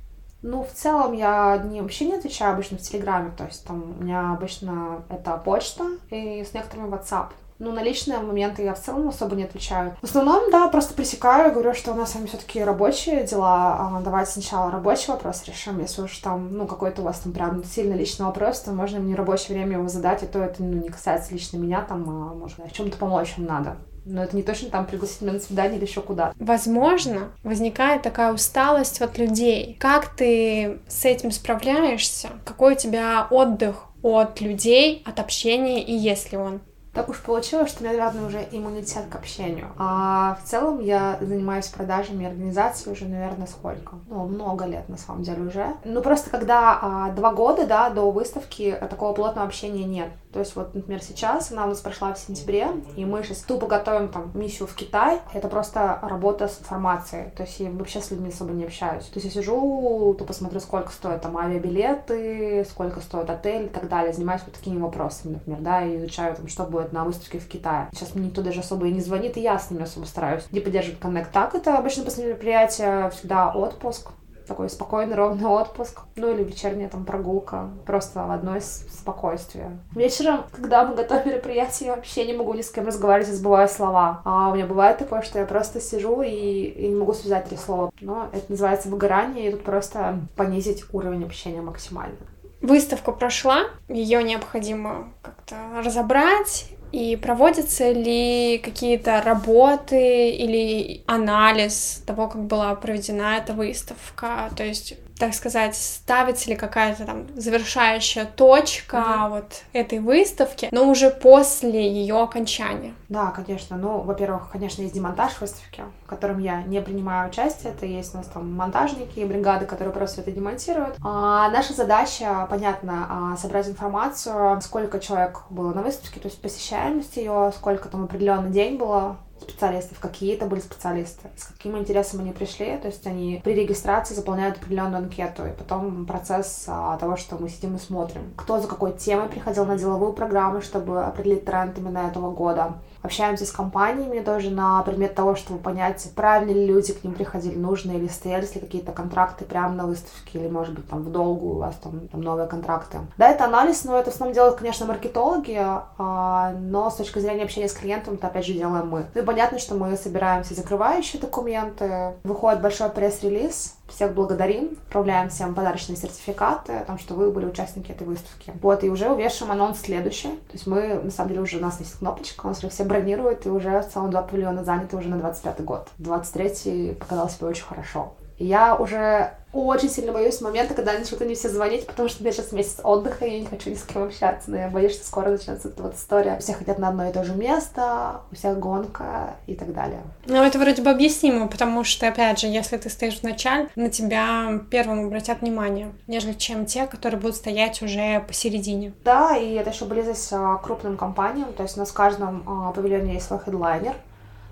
Ну, 0.43 0.63
в 0.63 0.71
целом 0.71 1.13
я 1.13 1.61
не, 1.63 1.81
вообще 1.81 2.05
не 2.05 2.15
отвечаю 2.15 2.53
обычно 2.53 2.77
в 2.77 2.81
Телеграме, 2.81 3.31
то 3.37 3.45
есть 3.45 3.65
там 3.65 3.95
у 3.97 4.03
меня 4.03 4.33
обычно 4.33 5.03
это 5.09 5.37
почта 5.37 5.85
и 6.09 6.43
с 6.43 6.53
некоторыми 6.53 6.89
WhatsApp. 6.89 7.29
Ну, 7.61 7.71
на 7.71 7.83
личные 7.83 8.17
моменты 8.17 8.63
я 8.63 8.73
в 8.73 8.81
целом 8.81 9.07
особо 9.09 9.35
не 9.35 9.43
отвечаю. 9.43 9.95
В 10.01 10.05
основном, 10.05 10.49
да, 10.49 10.67
просто 10.67 10.95
пресекаю, 10.95 11.53
говорю, 11.53 11.75
что 11.75 11.91
у 11.91 11.95
нас 11.95 12.11
с 12.11 12.15
вами 12.15 12.25
все-таки 12.25 12.63
рабочие 12.63 13.23
дела. 13.23 13.75
А 13.79 14.01
давайте 14.03 14.31
сначала 14.31 14.71
рабочий 14.71 15.11
вопрос 15.11 15.43
решим. 15.45 15.79
Если 15.79 16.01
уж 16.01 16.17
там, 16.17 16.57
ну, 16.57 16.65
какой-то 16.65 17.03
у 17.03 17.05
вас 17.05 17.19
там 17.19 17.33
прям 17.33 17.63
сильно 17.63 17.93
личный 17.93 18.25
вопрос, 18.25 18.61
то 18.61 18.71
можно 18.71 18.99
мне 18.99 19.13
рабочее 19.13 19.55
время 19.55 19.77
его 19.77 19.87
задать, 19.89 20.23
и 20.23 20.25
то 20.25 20.39
это, 20.39 20.63
ну, 20.63 20.81
не 20.81 20.89
касается 20.89 21.35
лично 21.35 21.57
меня, 21.57 21.85
там, 21.87 22.09
а, 22.09 22.33
может, 22.33 22.57
в 22.57 22.71
чем-то 22.71 22.97
помочь 22.97 23.35
вам 23.37 23.45
надо. 23.45 23.75
Но 24.05 24.23
это 24.23 24.35
не 24.35 24.41
точно 24.41 24.71
там 24.71 24.87
пригласить 24.87 25.21
меня 25.21 25.33
на 25.33 25.39
свидание 25.39 25.77
или 25.77 25.85
еще 25.85 26.01
куда. 26.01 26.33
Возможно, 26.39 27.31
возникает 27.43 28.01
такая 28.01 28.33
усталость 28.33 29.01
от 29.03 29.19
людей. 29.19 29.77
Как 29.79 30.07
ты 30.15 30.79
с 30.87 31.05
этим 31.05 31.29
справляешься? 31.29 32.29
Какой 32.43 32.73
у 32.73 32.77
тебя 32.77 33.27
отдых 33.29 33.85
от 34.01 34.41
людей, 34.41 35.03
от 35.05 35.19
общения, 35.19 35.83
и 35.83 35.93
есть 35.93 36.31
ли 36.31 36.39
он? 36.39 36.61
Так 36.93 37.07
уж 37.07 37.21
получилось, 37.21 37.69
что 37.69 37.83
у 37.83 37.87
меня, 37.87 37.97
наверное, 37.97 38.27
уже 38.27 38.47
иммунитет 38.51 39.05
к 39.09 39.15
общению. 39.15 39.67
А 39.77 40.37
в 40.43 40.47
целом 40.47 40.81
я 40.81 41.17
занимаюсь 41.21 41.67
продажами 41.67 42.25
организации 42.25 42.91
уже, 42.91 43.05
наверное, 43.05 43.47
сколько? 43.47 43.95
Ну, 44.09 44.25
много 44.27 44.65
лет, 44.65 44.89
на 44.89 44.97
самом 44.97 45.23
деле, 45.23 45.43
уже. 45.43 45.67
Ну, 45.85 46.01
просто 46.01 46.29
когда 46.29 46.77
а, 46.81 47.11
два 47.11 47.31
года, 47.31 47.65
да, 47.65 47.89
до 47.89 48.11
выставки 48.11 48.77
такого 48.89 49.13
плотного 49.13 49.47
общения 49.47 49.85
нет. 49.85 50.09
То 50.31 50.39
есть 50.39 50.55
вот, 50.55 50.73
например, 50.73 51.01
сейчас 51.01 51.51
она 51.51 51.65
у 51.65 51.69
нас 51.69 51.79
прошла 51.79 52.13
в 52.13 52.19
сентябре, 52.19 52.69
и 52.95 53.05
мы 53.05 53.23
сейчас 53.23 53.39
тупо 53.39 53.67
готовим 53.67 54.09
там 54.09 54.31
миссию 54.33 54.67
в 54.67 54.75
Китай. 54.75 55.19
Это 55.33 55.47
просто 55.47 55.99
работа 56.01 56.47
с 56.47 56.59
информацией. 56.59 57.31
То 57.35 57.43
есть 57.43 57.59
я 57.59 57.69
вообще 57.69 58.01
с 58.01 58.11
людьми 58.11 58.29
особо 58.29 58.51
не 58.51 58.65
общаюсь. 58.65 59.05
То 59.05 59.19
есть 59.19 59.25
я 59.25 59.41
сижу, 59.41 60.15
тупо 60.17 60.33
смотрю, 60.33 60.59
сколько 60.59 60.91
стоят 60.91 61.21
там 61.21 61.37
авиабилеты, 61.37 62.65
сколько 62.69 63.01
стоит 63.01 63.29
отель 63.29 63.65
и 63.65 63.69
так 63.69 63.89
далее. 63.89 64.13
Занимаюсь 64.13 64.41
вот 64.45 64.55
такими 64.55 64.79
вопросами, 64.79 65.33
например, 65.33 65.59
да, 65.61 65.85
и 65.85 65.97
изучаю 65.97 66.35
там, 66.35 66.47
что 66.47 66.63
будет 66.63 66.93
на 66.93 67.03
выставке 67.03 67.39
в 67.39 67.47
Китае. 67.47 67.89
Сейчас 67.93 68.15
мне 68.15 68.27
никто 68.27 68.41
даже 68.41 68.61
особо 68.61 68.87
и 68.87 68.91
не 68.91 69.01
звонит, 69.01 69.37
и 69.37 69.41
я 69.41 69.59
с 69.59 69.69
ними 69.69 69.83
особо 69.83 70.05
стараюсь 70.05 70.43
не 70.51 70.59
поддерживать 70.59 70.99
коннект. 70.99 71.31
Так 71.31 71.55
это 71.55 71.77
обычно 71.77 72.03
после 72.03 72.25
мероприятия 72.25 73.09
всегда 73.09 73.51
отпуск, 73.51 74.11
такой 74.51 74.69
спокойный, 74.69 75.15
ровный 75.15 75.45
отпуск, 75.45 76.01
ну 76.17 76.29
или 76.29 76.43
вечерняя 76.43 76.89
там 76.89 77.05
прогулка, 77.05 77.69
просто 77.85 78.25
в 78.25 78.31
одно 78.31 78.57
из 78.57 78.85
спокойствия. 78.91 79.79
Вечером, 79.95 80.43
когда 80.51 80.85
мы 80.85 80.93
готовим 80.93 81.29
мероприятие, 81.29 81.87
я 81.87 81.95
вообще 81.95 82.25
не 82.25 82.33
могу 82.33 82.53
ни 82.53 82.61
с 82.61 82.69
кем 82.69 82.85
разговаривать, 82.85 83.33
забываю 83.33 83.69
слова. 83.69 84.21
А 84.25 84.49
у 84.49 84.55
меня 84.55 84.65
бывает 84.65 84.97
такое, 84.97 85.21
что 85.21 85.39
я 85.39 85.45
просто 85.45 85.79
сижу 85.79 86.21
и, 86.21 86.29
и 86.29 86.89
не 86.89 86.95
могу 86.95 87.13
связать 87.13 87.45
три 87.45 87.57
слова. 87.57 87.91
Но 88.01 88.27
это 88.33 88.43
называется 88.49 88.89
выгорание, 88.89 89.47
и 89.47 89.51
тут 89.51 89.63
просто 89.63 90.19
понизить 90.35 90.83
уровень 90.91 91.23
общения 91.23 91.61
максимально. 91.61 92.17
Выставка 92.61 93.13
прошла, 93.13 93.63
ее 93.87 94.21
необходимо 94.21 95.13
как-то 95.21 95.55
разобрать, 95.83 96.71
и 96.91 97.15
проводятся 97.15 97.91
ли 97.91 98.59
какие-то 98.63 99.21
работы 99.21 100.29
или 100.31 101.03
анализ 101.05 102.03
того, 102.05 102.27
как 102.27 102.43
была 102.43 102.75
проведена 102.75 103.37
эта 103.37 103.53
выставка? 103.53 104.49
То 104.55 104.63
есть 104.63 104.95
так 105.21 105.35
сказать, 105.35 105.75
ставится 105.75 106.49
ли 106.49 106.55
какая-то 106.55 107.05
там 107.05 107.27
завершающая 107.35 108.25
точка 108.25 108.97
mm-hmm. 108.97 109.29
вот 109.29 109.61
этой 109.71 109.99
выставки, 109.99 110.67
но 110.71 110.89
уже 110.89 111.11
после 111.11 111.87
ее 111.87 112.19
окончания. 112.19 112.95
Да, 113.07 113.27
конечно. 113.27 113.77
Ну, 113.77 113.99
во-первых, 113.99 114.49
конечно, 114.51 114.81
есть 114.81 114.95
демонтаж 114.95 115.39
выставки, 115.39 115.83
в 116.05 116.07
котором 116.07 116.39
я 116.39 116.63
не 116.63 116.81
принимаю 116.81 117.29
участие. 117.29 117.71
Это 117.71 117.85
есть 117.85 118.15
у 118.15 118.17
нас 118.17 118.25
там 118.33 118.51
монтажники 118.51 119.19
и 119.19 119.25
бригады, 119.25 119.67
которые 119.67 119.93
просто 119.93 120.21
это 120.21 120.31
демонтируют. 120.31 120.95
А 121.03 121.51
наша 121.51 121.73
задача, 121.73 122.47
понятно, 122.49 123.05
а, 123.07 123.37
собрать 123.37 123.67
информацию, 123.67 124.59
сколько 124.61 124.99
человек 124.99 125.43
было 125.51 125.71
на 125.71 125.83
выставке, 125.83 126.19
то 126.19 126.29
есть 126.29 126.41
посещаемость 126.41 127.17
ее, 127.17 127.53
сколько 127.55 127.89
там 127.89 128.05
определенный 128.05 128.49
день 128.49 128.75
было, 128.75 129.17
специалистов, 129.41 129.99
какие 129.99 130.35
это 130.35 130.45
были 130.45 130.59
специалисты, 130.59 131.29
с 131.35 131.45
каким 131.45 131.77
интересом 131.77 132.21
они 132.21 132.31
пришли, 132.31 132.77
то 132.77 132.87
есть 132.87 133.05
они 133.07 133.41
при 133.43 133.53
регистрации 133.53 134.13
заполняют 134.13 134.57
определенную 134.57 135.03
анкету, 135.03 135.45
и 135.45 135.51
потом 135.51 136.05
процесс 136.05 136.65
а, 136.67 136.97
того, 136.97 137.17
что 137.17 137.37
мы 137.37 137.49
сидим 137.49 137.75
и 137.75 137.79
смотрим, 137.79 138.33
кто 138.35 138.59
за 138.59 138.67
какой 138.67 138.93
темой 138.93 139.29
приходил 139.29 139.65
на 139.65 139.77
деловую 139.77 140.13
программу, 140.13 140.61
чтобы 140.61 141.03
определить 141.03 141.45
тренд 141.45 141.77
именно 141.77 141.99
этого 141.99 142.31
года, 142.31 142.75
общаемся 143.01 143.45
с 143.45 143.51
компаниями 143.51 144.19
тоже 144.19 144.49
на 144.49 144.81
предмет 144.83 145.15
того, 145.15 145.35
чтобы 145.35 145.59
понять, 145.59 146.11
правильно 146.15 146.51
ли 146.51 146.65
люди 146.65 146.93
к 146.93 147.03
ним 147.03 147.13
приходили, 147.13 147.55
нужные 147.55 147.97
или 147.97 148.07
стояли 148.07 148.41
ли 148.41 148.59
какие-то 148.59 148.91
контракты 148.91 149.45
прямо 149.45 149.73
на 149.73 149.85
выставке, 149.85 150.39
или, 150.39 150.47
может 150.47 150.73
быть, 150.73 150.87
там 150.87 151.03
в 151.03 151.11
долгу 151.11 151.51
у 151.51 151.57
вас 151.59 151.75
там, 151.75 152.07
там 152.07 152.21
новые 152.21 152.47
контракты. 152.47 152.99
Да, 153.17 153.29
это 153.29 153.45
анализ, 153.45 153.83
но 153.83 153.97
это 153.97 154.11
в 154.11 154.13
основном 154.13 154.35
делают, 154.35 154.57
конечно, 154.57 154.85
маркетологи, 154.85 155.59
а, 155.59 156.53
но 156.59 156.89
с 156.89 156.95
точки 156.95 157.19
зрения 157.19 157.43
общения 157.43 157.69
с 157.69 157.73
клиентом, 157.73 158.15
это 158.15 158.27
опять 158.27 158.45
же 158.45 158.53
делаем 158.53 158.89
мы. 158.89 159.05
И 159.13 159.21
понятно, 159.31 159.59
что 159.59 159.75
мы 159.75 159.95
собираем 159.95 160.43
все 160.43 160.55
закрывающие 160.55 161.21
документы, 161.21 162.15
выходит 162.25 162.61
большой 162.61 162.89
пресс-релиз, 162.89 163.77
всех 163.87 164.13
благодарим, 164.13 164.77
отправляем 164.87 165.29
всем 165.29 165.55
подарочные 165.55 165.95
сертификаты 165.95 166.73
о 166.73 166.83
том, 166.83 166.99
что 166.99 167.13
вы 167.13 167.31
были 167.31 167.45
участники 167.45 167.91
этой 167.91 168.05
выставки. 168.05 168.51
Вот, 168.61 168.83
и 168.83 168.89
уже 168.89 169.09
увешиваем 169.09 169.53
анонс 169.53 169.79
следующий. 169.79 170.31
То 170.31 170.53
есть 170.53 170.67
мы, 170.67 170.95
на 170.95 171.11
самом 171.11 171.29
деле, 171.29 171.41
уже 171.43 171.59
у 171.59 171.61
нас 171.61 171.79
есть 171.79 171.97
кнопочка, 171.99 172.45
у 172.45 172.49
нас 172.49 172.57
уже 172.57 172.67
все 172.67 172.83
бронируют, 172.83 173.45
и 173.45 173.49
уже 173.49 173.81
в 173.81 174.09
два 174.09 174.21
павильона 174.21 174.65
заняты 174.65 174.97
уже 174.97 175.07
на 175.07 175.17
25 175.17 175.63
год. 175.63 175.87
23 175.99 176.95
показал 176.95 177.29
себя 177.29 177.47
очень 177.47 177.63
хорошо. 177.63 178.11
Я 178.41 178.75
уже 178.75 179.31
очень 179.53 179.89
сильно 179.89 180.13
боюсь 180.13 180.39
момента, 180.41 180.73
когда 180.73 180.93
начнут 180.93 181.21
они 181.21 181.35
все 181.35 181.49
звонить, 181.49 181.85
потому 181.85 182.07
что 182.07 182.21
у 182.21 182.23
меня 182.23 182.33
сейчас 182.33 182.51
месяц 182.51 182.79
отдыха, 182.83 183.25
и 183.25 183.33
я 183.33 183.39
не 183.41 183.45
хочу 183.45 183.69
ни 183.69 183.75
с 183.75 183.83
кем 183.83 184.03
общаться. 184.03 184.49
Но 184.49 184.57
я 184.57 184.69
боюсь, 184.69 184.93
что 184.93 185.05
скоро 185.05 185.29
начнется 185.29 185.67
эта 185.67 185.83
вот 185.83 185.95
история. 185.95 186.39
Все 186.39 186.53
хотят 186.53 186.79
на 186.79 186.87
одно 186.87 187.09
и 187.09 187.11
то 187.13 187.23
же 187.23 187.35
место, 187.35 188.21
у 188.31 188.35
всех 188.35 188.59
гонка 188.59 189.35
и 189.47 189.55
так 189.55 189.73
далее. 189.73 190.01
Ну, 190.25 190.41
это 190.41 190.57
вроде 190.57 190.81
бы 190.81 190.89
объяснимо, 190.89 191.47
потому 191.47 191.83
что, 191.83 192.07
опять 192.07 192.39
же, 192.39 192.47
если 192.47 192.77
ты 192.77 192.89
стоишь 192.89 193.19
в 193.19 193.23
начале, 193.23 193.67
на 193.75 193.89
тебя 193.89 194.61
первым 194.69 195.07
обратят 195.07 195.41
внимание, 195.41 195.91
нежели 196.07 196.33
чем 196.33 196.65
те, 196.65 196.87
которые 196.87 197.19
будут 197.19 197.35
стоять 197.35 197.81
уже 197.81 198.21
посередине. 198.21 198.93
Да, 199.03 199.35
и 199.35 199.53
это 199.55 199.71
еще 199.71 199.85
близость 199.85 200.29
к 200.29 200.59
крупным 200.63 200.95
компаниям, 200.95 201.51
то 201.53 201.63
есть 201.63 201.75
у 201.75 201.81
нас 201.81 201.89
в 201.89 201.93
каждом 201.93 202.43
а, 202.47 202.71
павильоне 202.71 203.15
есть 203.15 203.27
свой 203.27 203.39
хедлайнер, 203.39 203.95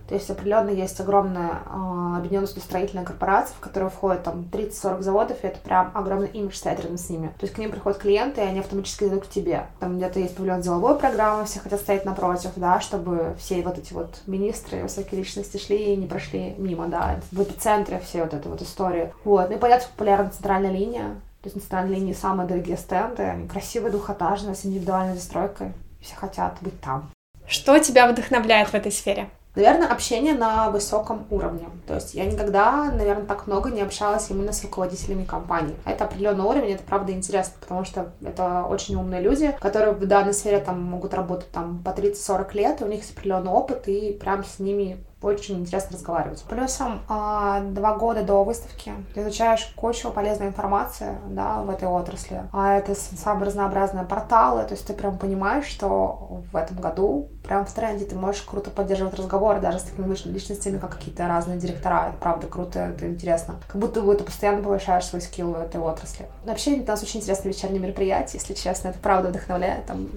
то 0.10 0.16
есть 0.16 0.28
определенно 0.32 0.72
есть 0.72 1.00
огромная 1.00 1.62
э, 1.68 2.18
объединенная 2.18 2.48
строительная 2.48 3.06
корпорация, 3.06 3.54
в 3.56 3.60
которую 3.60 3.92
входит 3.92 4.24
там 4.24 4.44
30-40 4.52 5.02
заводов, 5.04 5.44
и 5.44 5.48
это 5.48 5.60
прям 5.60 5.92
огромный 5.94 6.30
имидж 6.30 6.56
стоит 6.56 6.80
рядом 6.80 6.98
с 6.98 7.12
ними. 7.12 7.28
То 7.38 7.46
есть 7.46 7.54
к 7.54 7.60
ним 7.60 7.70
приходят 7.70 8.00
клиенты, 8.00 8.42
и 8.42 8.44
они 8.44 8.60
автоматически 8.60 9.04
идут 9.04 9.28
к 9.28 9.30
тебе. 9.30 9.68
Там 9.80 9.98
где-то 9.98 10.20
есть 10.20 10.36
павильон 10.36 10.62
деловой 10.62 10.98
программы, 10.98 11.46
все 11.46 11.60
хотят 11.60 11.80
стоять 11.80 12.06
напротив, 12.06 12.50
да, 12.56 12.80
чтобы 12.80 13.36
все 13.38 13.62
вот 13.62 13.78
эти 13.78 13.94
вот 13.94 14.22
министры, 14.26 14.82
высокие 14.82 15.20
личности 15.20 15.58
шли 15.58 15.94
и 15.94 15.96
не 15.96 16.08
прошли 16.08 16.56
мимо, 16.58 16.88
да, 16.88 17.20
в 17.32 17.44
эпицентре 17.44 18.02
все 18.04 18.24
вот 18.24 18.34
этой 18.34 18.48
вот 18.48 18.64
истории. 18.64 19.14
Вот, 19.24 19.48
ну 19.52 19.58
и 19.58 19.60
понятно, 19.60 19.88
популярна 19.96 20.32
центральная 20.32 20.72
линия, 20.72 21.10
то 21.42 21.48
есть 21.48 21.56
на 21.56 21.62
центральной 21.62 21.96
линии 21.98 22.14
самые 22.14 22.48
дорогие 22.48 22.78
стенды, 22.78 23.22
они 23.22 23.48
красивые, 23.48 23.92
двухэтажные, 23.92 24.56
с 24.56 24.66
индивидуальной 24.66 25.14
застройкой. 25.14 25.74
Все 26.02 26.16
хотят 26.16 26.58
быть 26.62 26.82
там. 26.82 27.12
Что 27.46 27.78
тебя 27.78 28.12
вдохновляет 28.12 28.70
в 28.70 28.74
этой 28.74 28.92
сфере? 28.92 29.30
Наверное, 29.56 29.88
общение 29.88 30.36
на 30.36 30.70
высоком 30.70 31.26
уровне. 31.32 31.68
То 31.88 31.96
есть 31.96 32.14
я 32.14 32.26
никогда, 32.26 32.92
наверное, 32.92 33.26
так 33.26 33.48
много 33.48 33.70
не 33.72 33.82
общалась 33.82 34.30
именно 34.30 34.54
с 34.54 34.64
руководителями 34.64 35.26
компаний. 35.26 35.76
Это 35.86 36.06
определенный 36.06 36.46
уровень, 36.46 36.74
это 36.74 36.84
правда 36.84 37.12
интересно, 37.12 37.54
потому 37.60 37.84
что 37.84 38.12
это 38.24 38.64
очень 38.64 38.96
умные 38.96 39.22
люди, 39.22 39.56
которые 39.60 39.94
в 39.94 40.06
данной 40.06 40.34
сфере 40.34 40.60
там 40.60 40.82
могут 40.82 41.14
работать 41.14 41.52
там 41.52 41.82
по 41.84 41.90
30-40 41.90 42.54
лет, 42.54 42.82
у 42.82 42.88
них 42.88 43.00
есть 43.00 43.12
определенный 43.12 43.52
опыт, 43.52 43.88
и 43.88 44.14
прям 44.14 44.44
с 44.44 44.60
ними 44.60 45.04
очень 45.22 45.60
интересно 45.60 45.98
разговаривать. 45.98 46.44
Плюсом 46.44 47.02
а, 47.10 47.60
два 47.62 47.96
года 47.96 48.24
до 48.24 48.44
выставки 48.44 48.94
ты 49.14 49.22
изучаешь 49.22 49.72
кучу 49.76 50.12
полезной 50.12 50.48
информации, 50.48 51.18
да, 51.28 51.62
в 51.62 51.70
этой 51.70 51.88
отрасли. 51.88 52.44
А 52.54 52.78
это 52.78 52.96
самые 52.96 53.48
разнообразные 53.48 54.06
порталы, 54.06 54.64
то 54.64 54.74
есть 54.74 54.88
ты 54.88 54.94
прям 54.94 55.18
понимаешь, 55.18 55.66
что 55.66 56.42
в 56.52 56.56
этом 56.56 56.78
году 56.78 57.30
прям 57.44 57.66
в 57.66 57.72
тренде 57.72 58.06
ты 58.06 58.16
можешь 58.16 58.42
круто 58.44 58.70
поддерживать 58.70 59.16
разговоры 59.16 59.60
даже 59.60 59.80
с 59.80 59.84
такими 59.84 60.14
личностями, 60.32 60.78
как 60.78 60.92
какие-то 60.98 61.28
разные 61.28 61.58
директора. 61.58 62.10
Это 62.10 62.18
правда 62.18 62.48
круто, 62.48 62.80
это 62.80 63.08
интересно. 63.08 63.56
Как 63.68 63.82
будто 63.82 64.02
бы 64.02 64.16
ты 64.16 64.24
постоянно 64.24 64.64
повышаешь 64.64 65.06
свой 65.06 65.22
скилл 65.22 65.52
в 65.52 65.60
этой 65.60 65.82
отрасли. 65.82 66.28
Вообще, 66.46 66.76
у 66.76 66.86
нас 66.86 67.04
очень 67.04 67.20
интересные 67.20 67.54
вечерние 67.54 67.82
мероприятия, 67.82 68.38
если 68.38 68.54
честно, 68.54 68.90
это 68.90 69.00
правда 69.00 69.30
вдохновляет. 69.30 69.86
Там 69.86 70.08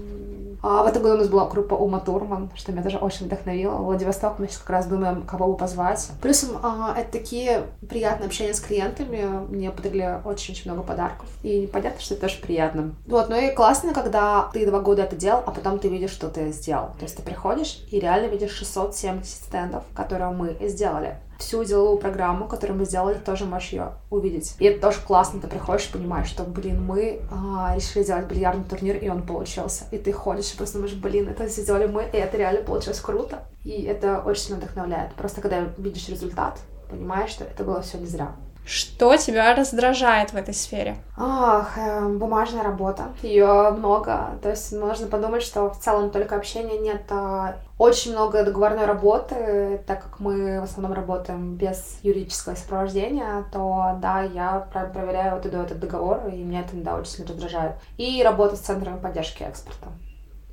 а 0.63 0.85
в 0.85 0.87
этом 0.87 1.03
году 1.03 1.17
у 1.17 1.19
нас 1.19 1.29
была 1.29 1.47
группа 1.47 1.75
Ума 1.75 1.99
Турман, 2.01 2.51
что 2.55 2.73
меня 2.73 2.83
тоже 2.83 2.99
очень 2.99 3.27
вдохновило. 3.27 3.75
Владивосток 3.77 4.39
мы 4.39 4.47
сейчас 4.47 4.59
как 4.59 4.71
раз 4.71 4.87
думаем, 4.87 5.23
кого 5.23 5.49
бы 5.49 5.57
позвать. 5.57 6.11
Плюсом 6.21 6.59
а, 6.63 6.95
это 6.97 7.11
такие 7.11 7.65
приятные 7.89 8.27
общения 8.27 8.55
с 8.55 8.61
клиентами. 8.61 9.45
Мне 9.49 9.71
подарили 9.71 10.21
очень-очень 10.25 10.71
много 10.71 10.87
подарков. 10.87 11.29
И 11.43 11.69
понятно, 11.73 12.01
что 12.01 12.15
это 12.15 12.29
тоже 12.29 12.41
приятно. 12.41 12.95
Вот, 13.07 13.29
ну 13.29 13.37
и 13.37 13.53
классно, 13.53 13.93
когда 13.93 14.51
ты 14.53 14.65
два 14.65 14.81
года 14.81 15.03
это 15.03 15.17
делал, 15.17 15.43
а 15.45 15.51
потом 15.51 15.81
ты 15.81 15.89
видишь, 15.89 16.11
что 16.11 16.29
ты 16.29 16.53
сделал. 16.53 16.91
То 16.99 17.05
есть 17.05 17.17
ты 17.17 17.23
приходишь 17.23 17.85
и 17.91 17.99
реально 17.99 18.29
видишь 18.29 18.53
670 18.53 19.27
стендов, 19.27 19.85
которые 19.95 20.31
мы 20.31 20.57
сделали 20.69 21.17
всю 21.43 21.65
деловую 21.65 21.99
программу, 21.99 22.47
которую 22.47 22.79
мы 22.79 22.85
сделали, 22.85 23.19
тоже 23.19 23.45
можешь 23.45 23.71
ее 23.71 23.93
увидеть. 24.11 24.55
И 24.59 24.65
это 24.65 24.81
тоже 24.81 25.01
классно, 25.07 25.41
ты 25.41 25.49
приходишь 25.49 25.89
и 25.89 25.93
понимаешь, 25.93 26.29
что, 26.29 26.45
блин, 26.45 26.85
мы 26.85 27.21
а, 27.31 27.75
решили 27.75 28.05
сделать 28.05 28.27
бильярдный 28.27 28.65
турнир, 28.65 28.97
и 28.97 29.09
он 29.09 29.23
получился. 29.23 29.85
И 29.91 29.99
ты 29.99 30.13
ходишь 30.13 30.53
и 30.53 30.57
просто 30.57 30.79
думаешь, 30.79 30.95
блин, 30.95 31.29
это 31.29 31.49
сделали 31.49 31.87
мы, 31.87 32.05
и 32.05 32.17
это 32.17 32.37
реально 32.37 32.63
получилось 32.63 33.01
круто. 33.01 33.45
И 33.65 33.83
это 33.83 34.23
очень 34.25 34.43
сильно 34.43 34.61
вдохновляет. 34.61 35.15
Просто 35.15 35.41
когда 35.41 35.61
видишь 35.79 36.09
результат, 36.09 36.59
понимаешь, 36.89 37.31
что 37.31 37.45
это 37.45 37.65
было 37.65 37.83
все 37.83 37.99
не 37.99 38.07
зря. 38.07 38.33
Что 38.65 39.17
тебя 39.17 39.55
раздражает 39.55 40.33
в 40.33 40.37
этой 40.37 40.55
сфере? 40.55 40.97
Ах, 41.17 41.77
э, 41.77 42.07
бумажная 42.07 42.63
работа. 42.63 43.09
Ее 43.23 43.71
много. 43.71 44.39
То 44.41 44.51
есть 44.51 44.73
можно 44.73 45.09
подумать, 45.09 45.43
что 45.43 45.69
в 45.71 45.79
целом 45.81 46.11
только 46.11 46.37
общения 46.37 46.79
нет. 46.79 47.03
А 47.11 47.57
очень 47.77 48.13
много 48.13 48.45
договорной 48.45 48.87
работы, 48.87 49.83
так 49.87 50.05
как 50.05 50.21
мы 50.21 50.61
в 50.61 50.65
основном 50.65 50.93
работаем 50.93 51.57
без 51.57 51.99
юридического 52.03 52.55
сопровождения, 52.55 53.45
то 53.53 53.99
да, 54.01 54.23
я 54.23 54.69
проверяю 54.71 55.35
вот 55.35 55.47
и 55.47 55.51
до 55.51 55.63
этот 55.63 55.81
договор, 55.81 56.29
и 56.29 56.37
меня 56.37 56.61
это 56.61 56.77
да, 56.77 56.95
очень 56.95 57.11
сильно 57.11 57.33
раздражает. 57.33 57.73
И 57.97 58.23
работа 58.23 58.55
с 58.55 58.61
центрами 58.61 59.01
поддержки 59.01 59.43
экспорта. 59.43 59.89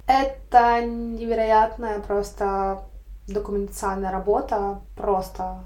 Это 0.08 0.82
невероятная 0.84 2.00
просто 2.00 2.80
документационная 3.28 4.12
работа, 4.12 4.82
просто 4.96 5.60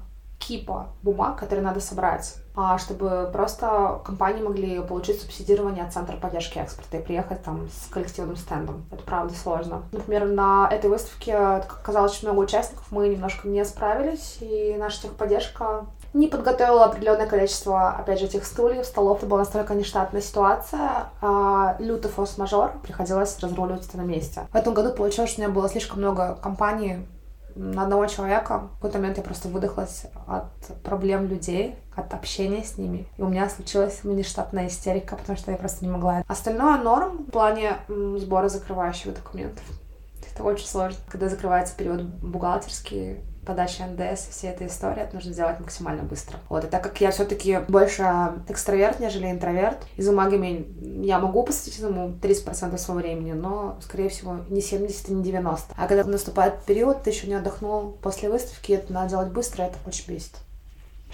кипа 0.46 0.88
бумаг, 1.02 1.38
которые 1.38 1.64
надо 1.64 1.80
собрать, 1.80 2.34
а, 2.54 2.78
чтобы 2.78 3.30
просто 3.32 4.00
компании 4.04 4.42
могли 4.42 4.80
получить 4.80 5.20
субсидирование 5.20 5.84
от 5.84 5.92
Центра 5.92 6.16
поддержки 6.16 6.58
экспорта 6.58 6.98
и 6.98 7.02
приехать 7.02 7.42
там 7.42 7.68
с 7.68 7.90
коллективным 7.90 8.36
стендом. 8.36 8.84
Это 8.90 9.02
правда 9.02 9.34
сложно. 9.34 9.82
Например, 9.92 10.26
на 10.26 10.68
этой 10.70 10.90
выставке 10.90 11.34
оказалось 11.36 12.12
очень 12.12 12.28
много 12.28 12.44
участников, 12.44 12.86
мы 12.90 13.08
немножко 13.08 13.48
не 13.48 13.64
справились, 13.64 14.38
и 14.40 14.76
наша 14.78 15.02
техподдержка 15.02 15.86
не 16.12 16.28
подготовила 16.28 16.84
определенное 16.84 17.26
количество, 17.26 17.90
опять 17.90 18.20
же, 18.20 18.26
этих 18.26 18.44
стульев, 18.44 18.86
столов. 18.86 19.18
Это 19.18 19.26
была 19.26 19.40
настолько 19.40 19.74
нештатная 19.74 20.22
ситуация. 20.22 21.06
А, 21.20 21.76
лютый 21.80 22.08
форс-мажор, 22.08 22.72
приходилось 22.82 23.36
разруливать 23.40 23.86
это 23.88 23.96
на 23.96 24.02
месте. 24.02 24.42
В 24.52 24.54
этом 24.56 24.74
году 24.74 24.92
получилось, 24.92 25.30
что 25.30 25.40
у 25.40 25.44
меня 25.44 25.52
было 25.52 25.68
слишком 25.68 25.98
много 25.98 26.38
компаний, 26.40 27.04
на 27.54 27.84
одного 27.84 28.06
человека. 28.06 28.68
В 28.72 28.74
какой-то 28.76 28.98
момент 28.98 29.16
я 29.18 29.22
просто 29.22 29.48
выдохлась 29.48 30.06
от 30.26 30.52
проблем 30.82 31.26
людей, 31.26 31.76
от 31.94 32.12
общения 32.14 32.64
с 32.64 32.78
ними. 32.78 33.06
И 33.16 33.22
у 33.22 33.28
меня 33.28 33.48
случилась 33.48 34.02
внештатная 34.02 34.68
истерика, 34.68 35.16
потому 35.16 35.38
что 35.38 35.50
я 35.50 35.56
просто 35.56 35.84
не 35.84 35.90
могла. 35.90 36.24
Остальное 36.26 36.78
норм 36.82 37.18
в 37.18 37.30
плане 37.30 37.78
сбора 37.88 38.48
закрывающих 38.48 39.14
документов. 39.14 39.64
Это 40.32 40.42
очень 40.42 40.66
сложно, 40.66 40.98
когда 41.08 41.28
закрывается 41.28 41.76
период 41.76 42.02
бухгалтерский, 42.02 43.18
подача 43.44 43.84
НДС, 43.86 44.28
вся 44.30 44.48
эта 44.48 44.66
история, 44.66 45.02
это 45.02 45.14
нужно 45.14 45.32
сделать 45.32 45.60
максимально 45.60 46.02
быстро. 46.02 46.38
Вот, 46.48 46.64
и 46.64 46.66
так 46.66 46.82
как 46.82 47.00
я 47.00 47.10
все-таки 47.10 47.58
больше 47.68 48.04
экстраверт, 48.48 49.00
нежели 49.00 49.30
интроверт, 49.30 49.78
и 49.96 50.02
за 50.02 50.10
бумагами 50.10 50.66
я 51.04 51.18
могу 51.18 51.42
посвятить 51.42 51.78
этому 51.78 52.10
30% 52.20 52.76
своего 52.78 53.02
времени, 53.02 53.32
но, 53.32 53.78
скорее 53.80 54.08
всего, 54.08 54.38
не 54.48 54.60
70 54.60 55.10
и 55.10 55.14
не 55.14 55.22
90. 55.22 55.74
А 55.76 55.86
когда 55.86 56.04
наступает 56.04 56.62
период, 56.64 57.02
ты 57.02 57.10
еще 57.10 57.26
не 57.26 57.34
отдохнул 57.34 57.92
после 58.02 58.30
выставки, 58.30 58.72
это 58.72 58.92
надо 58.92 59.10
делать 59.10 59.28
быстро, 59.28 59.62
это 59.62 59.76
очень 59.86 60.12
бесит. 60.12 60.32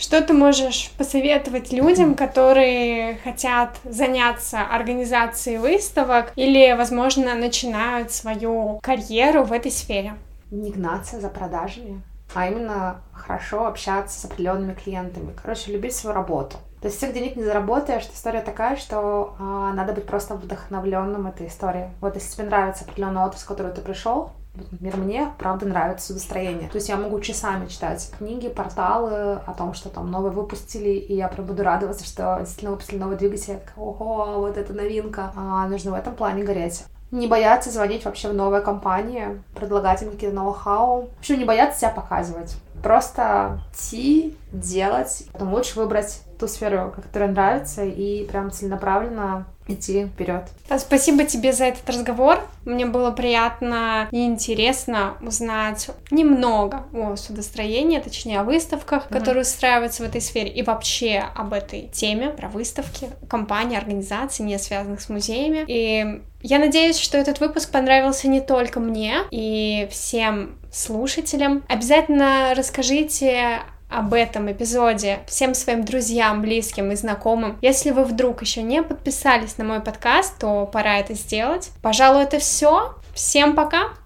Что 0.01 0.23
ты 0.23 0.33
можешь 0.33 0.93
посоветовать 0.97 1.73
людям, 1.73 2.15
которые 2.15 3.19
хотят 3.23 3.77
заняться 3.85 4.63
организацией 4.63 5.59
выставок 5.59 6.33
или, 6.37 6.75
возможно, 6.75 7.35
начинают 7.35 8.11
свою 8.11 8.79
карьеру 8.83 9.45
в 9.45 9.53
этой 9.53 9.71
сфере? 9.71 10.15
Не 10.51 10.71
гнаться 10.71 11.21
за 11.21 11.29
продажами, 11.29 12.03
а 12.35 12.47
именно 12.47 13.03
хорошо 13.13 13.67
общаться 13.67 14.21
с 14.21 14.25
определенными 14.25 14.75
клиентами. 14.75 15.35
Короче, 15.41 15.73
любить 15.73 15.95
свою 15.95 16.15
работу. 16.15 16.57
То 16.81 16.87
есть 16.87 16.97
всех 16.97 17.13
денег 17.13 17.37
не 17.37 17.45
заработаешь, 17.45 18.09
история 18.15 18.41
такая, 18.41 18.77
что 18.77 19.35
а, 19.39 19.73
надо 19.75 19.93
быть 19.93 20.07
просто 20.07 20.35
вдохновленным 20.35 21.27
этой 21.27 21.49
историей. 21.49 21.89
Вот 22.01 22.15
если 22.15 22.33
тебе 22.33 22.47
нравится 22.47 22.85
определенная 22.85 23.27
отрасль, 23.27 23.45
в 23.45 23.49
которую 23.49 23.75
ты 23.75 23.83
пришел, 23.83 24.31
например, 24.55 24.97
мне, 24.97 25.33
правда, 25.39 25.67
нравится 25.67 26.07
судостроение. 26.07 26.71
То 26.71 26.77
есть 26.77 26.89
я 26.89 26.97
могу 26.97 27.21
часами 27.21 27.67
читать 27.67 28.11
книги, 28.17 28.49
порталы 28.49 29.35
о 29.47 29.55
том, 29.57 29.75
что 29.75 29.91
там 29.91 30.11
новые 30.11 30.33
выпустили, 30.33 30.89
и 30.89 31.15
я 31.15 31.29
прям 31.29 31.47
буду 31.47 31.63
радоваться, 31.63 32.07
что 32.07 32.39
действительно 32.41 32.71
выпустили 32.73 32.99
новый 32.99 33.19
двигатель. 33.19 33.59
Ого, 33.77 34.39
вот 34.39 34.57
это 34.57 34.73
новинка. 34.73 35.33
А, 35.37 35.69
нужно 35.69 35.91
в 35.91 35.95
этом 35.95 36.15
плане 36.15 36.45
гореть 36.45 36.85
не 37.11 37.27
бояться 37.27 37.71
звонить 37.71 38.05
вообще 38.05 38.29
в 38.29 38.35
новые 38.35 38.63
компании, 38.63 39.43
предлагать 39.55 40.03
им 40.03 40.11
какие-то 40.11 40.37
ноу-хау. 40.37 41.09
Вообще 41.17 41.37
не 41.37 41.45
бояться 41.45 41.81
себя 41.81 41.91
показывать. 41.91 42.57
Просто 42.83 43.61
идти, 43.75 44.37
делать. 44.53 45.25
Потом 45.33 45.53
лучше 45.53 45.79
выбрать 45.79 46.23
ту 46.39 46.49
сферу, 46.49 46.93
которая 46.95 47.31
нравится, 47.31 47.85
и 47.85 48.25
прям 48.27 48.51
целенаправленно 48.51 49.47
идти 49.71 50.07
вперед. 50.07 50.45
Спасибо 50.79 51.25
тебе 51.25 51.53
за 51.53 51.67
этот 51.67 51.89
разговор. 51.89 52.41
Мне 52.65 52.87
было 52.87 53.11
приятно 53.11 54.09
и 54.11 54.25
интересно 54.25 55.15
узнать 55.21 55.91
немного 56.11 56.85
о 56.93 57.17
судостроении, 57.17 57.99
точнее 57.99 58.41
о 58.41 58.45
выставках, 58.45 59.07
mm-hmm. 59.07 59.13
которые 59.13 59.43
устраиваются 59.43 60.03
в 60.03 60.07
этой 60.07 60.21
сфере, 60.21 60.51
и 60.51 60.63
вообще 60.63 61.25
об 61.35 61.53
этой 61.53 61.89
теме 61.93 62.31
про 62.31 62.49
выставки, 62.49 63.11
компании, 63.29 63.77
организации, 63.77 64.43
не 64.43 64.59
связанных 64.59 65.01
с 65.01 65.09
музеями. 65.09 65.65
И 65.67 66.23
я 66.43 66.59
надеюсь, 66.59 66.99
что 66.99 67.19
этот 67.19 67.41
выпуск 67.41 67.71
понравился 67.71 68.29
не 68.29 68.41
только 68.41 68.81
мне 68.81 69.19
и 69.31 69.89
всем 69.91 70.59
слушателям. 70.73 71.63
Обязательно 71.69 72.55
расскажите 72.55 73.61
об 73.91 74.15
этом 74.15 74.51
эпизоде 74.51 75.21
всем 75.27 75.55
своим 75.55 75.85
друзьям, 75.85 76.41
близким 76.43 76.93
и 76.93 76.97
знакомым. 76.97 77.59
Если 77.61 77.91
вы 77.91 78.05
вдруг 78.05 78.41
еще 78.41 78.63
не 78.63 78.83
подписались 78.83 79.59
на 79.59 79.65
мой 79.65 79.81
подкаст, 79.81 80.39
то 80.39 80.67
пора 80.67 80.99
это 80.99 81.15
сделать. 81.15 81.71
Пожалуй, 81.83 82.23
это 82.23 82.39
все. 82.39 82.95
Всем 83.15 83.55
пока! 83.55 84.00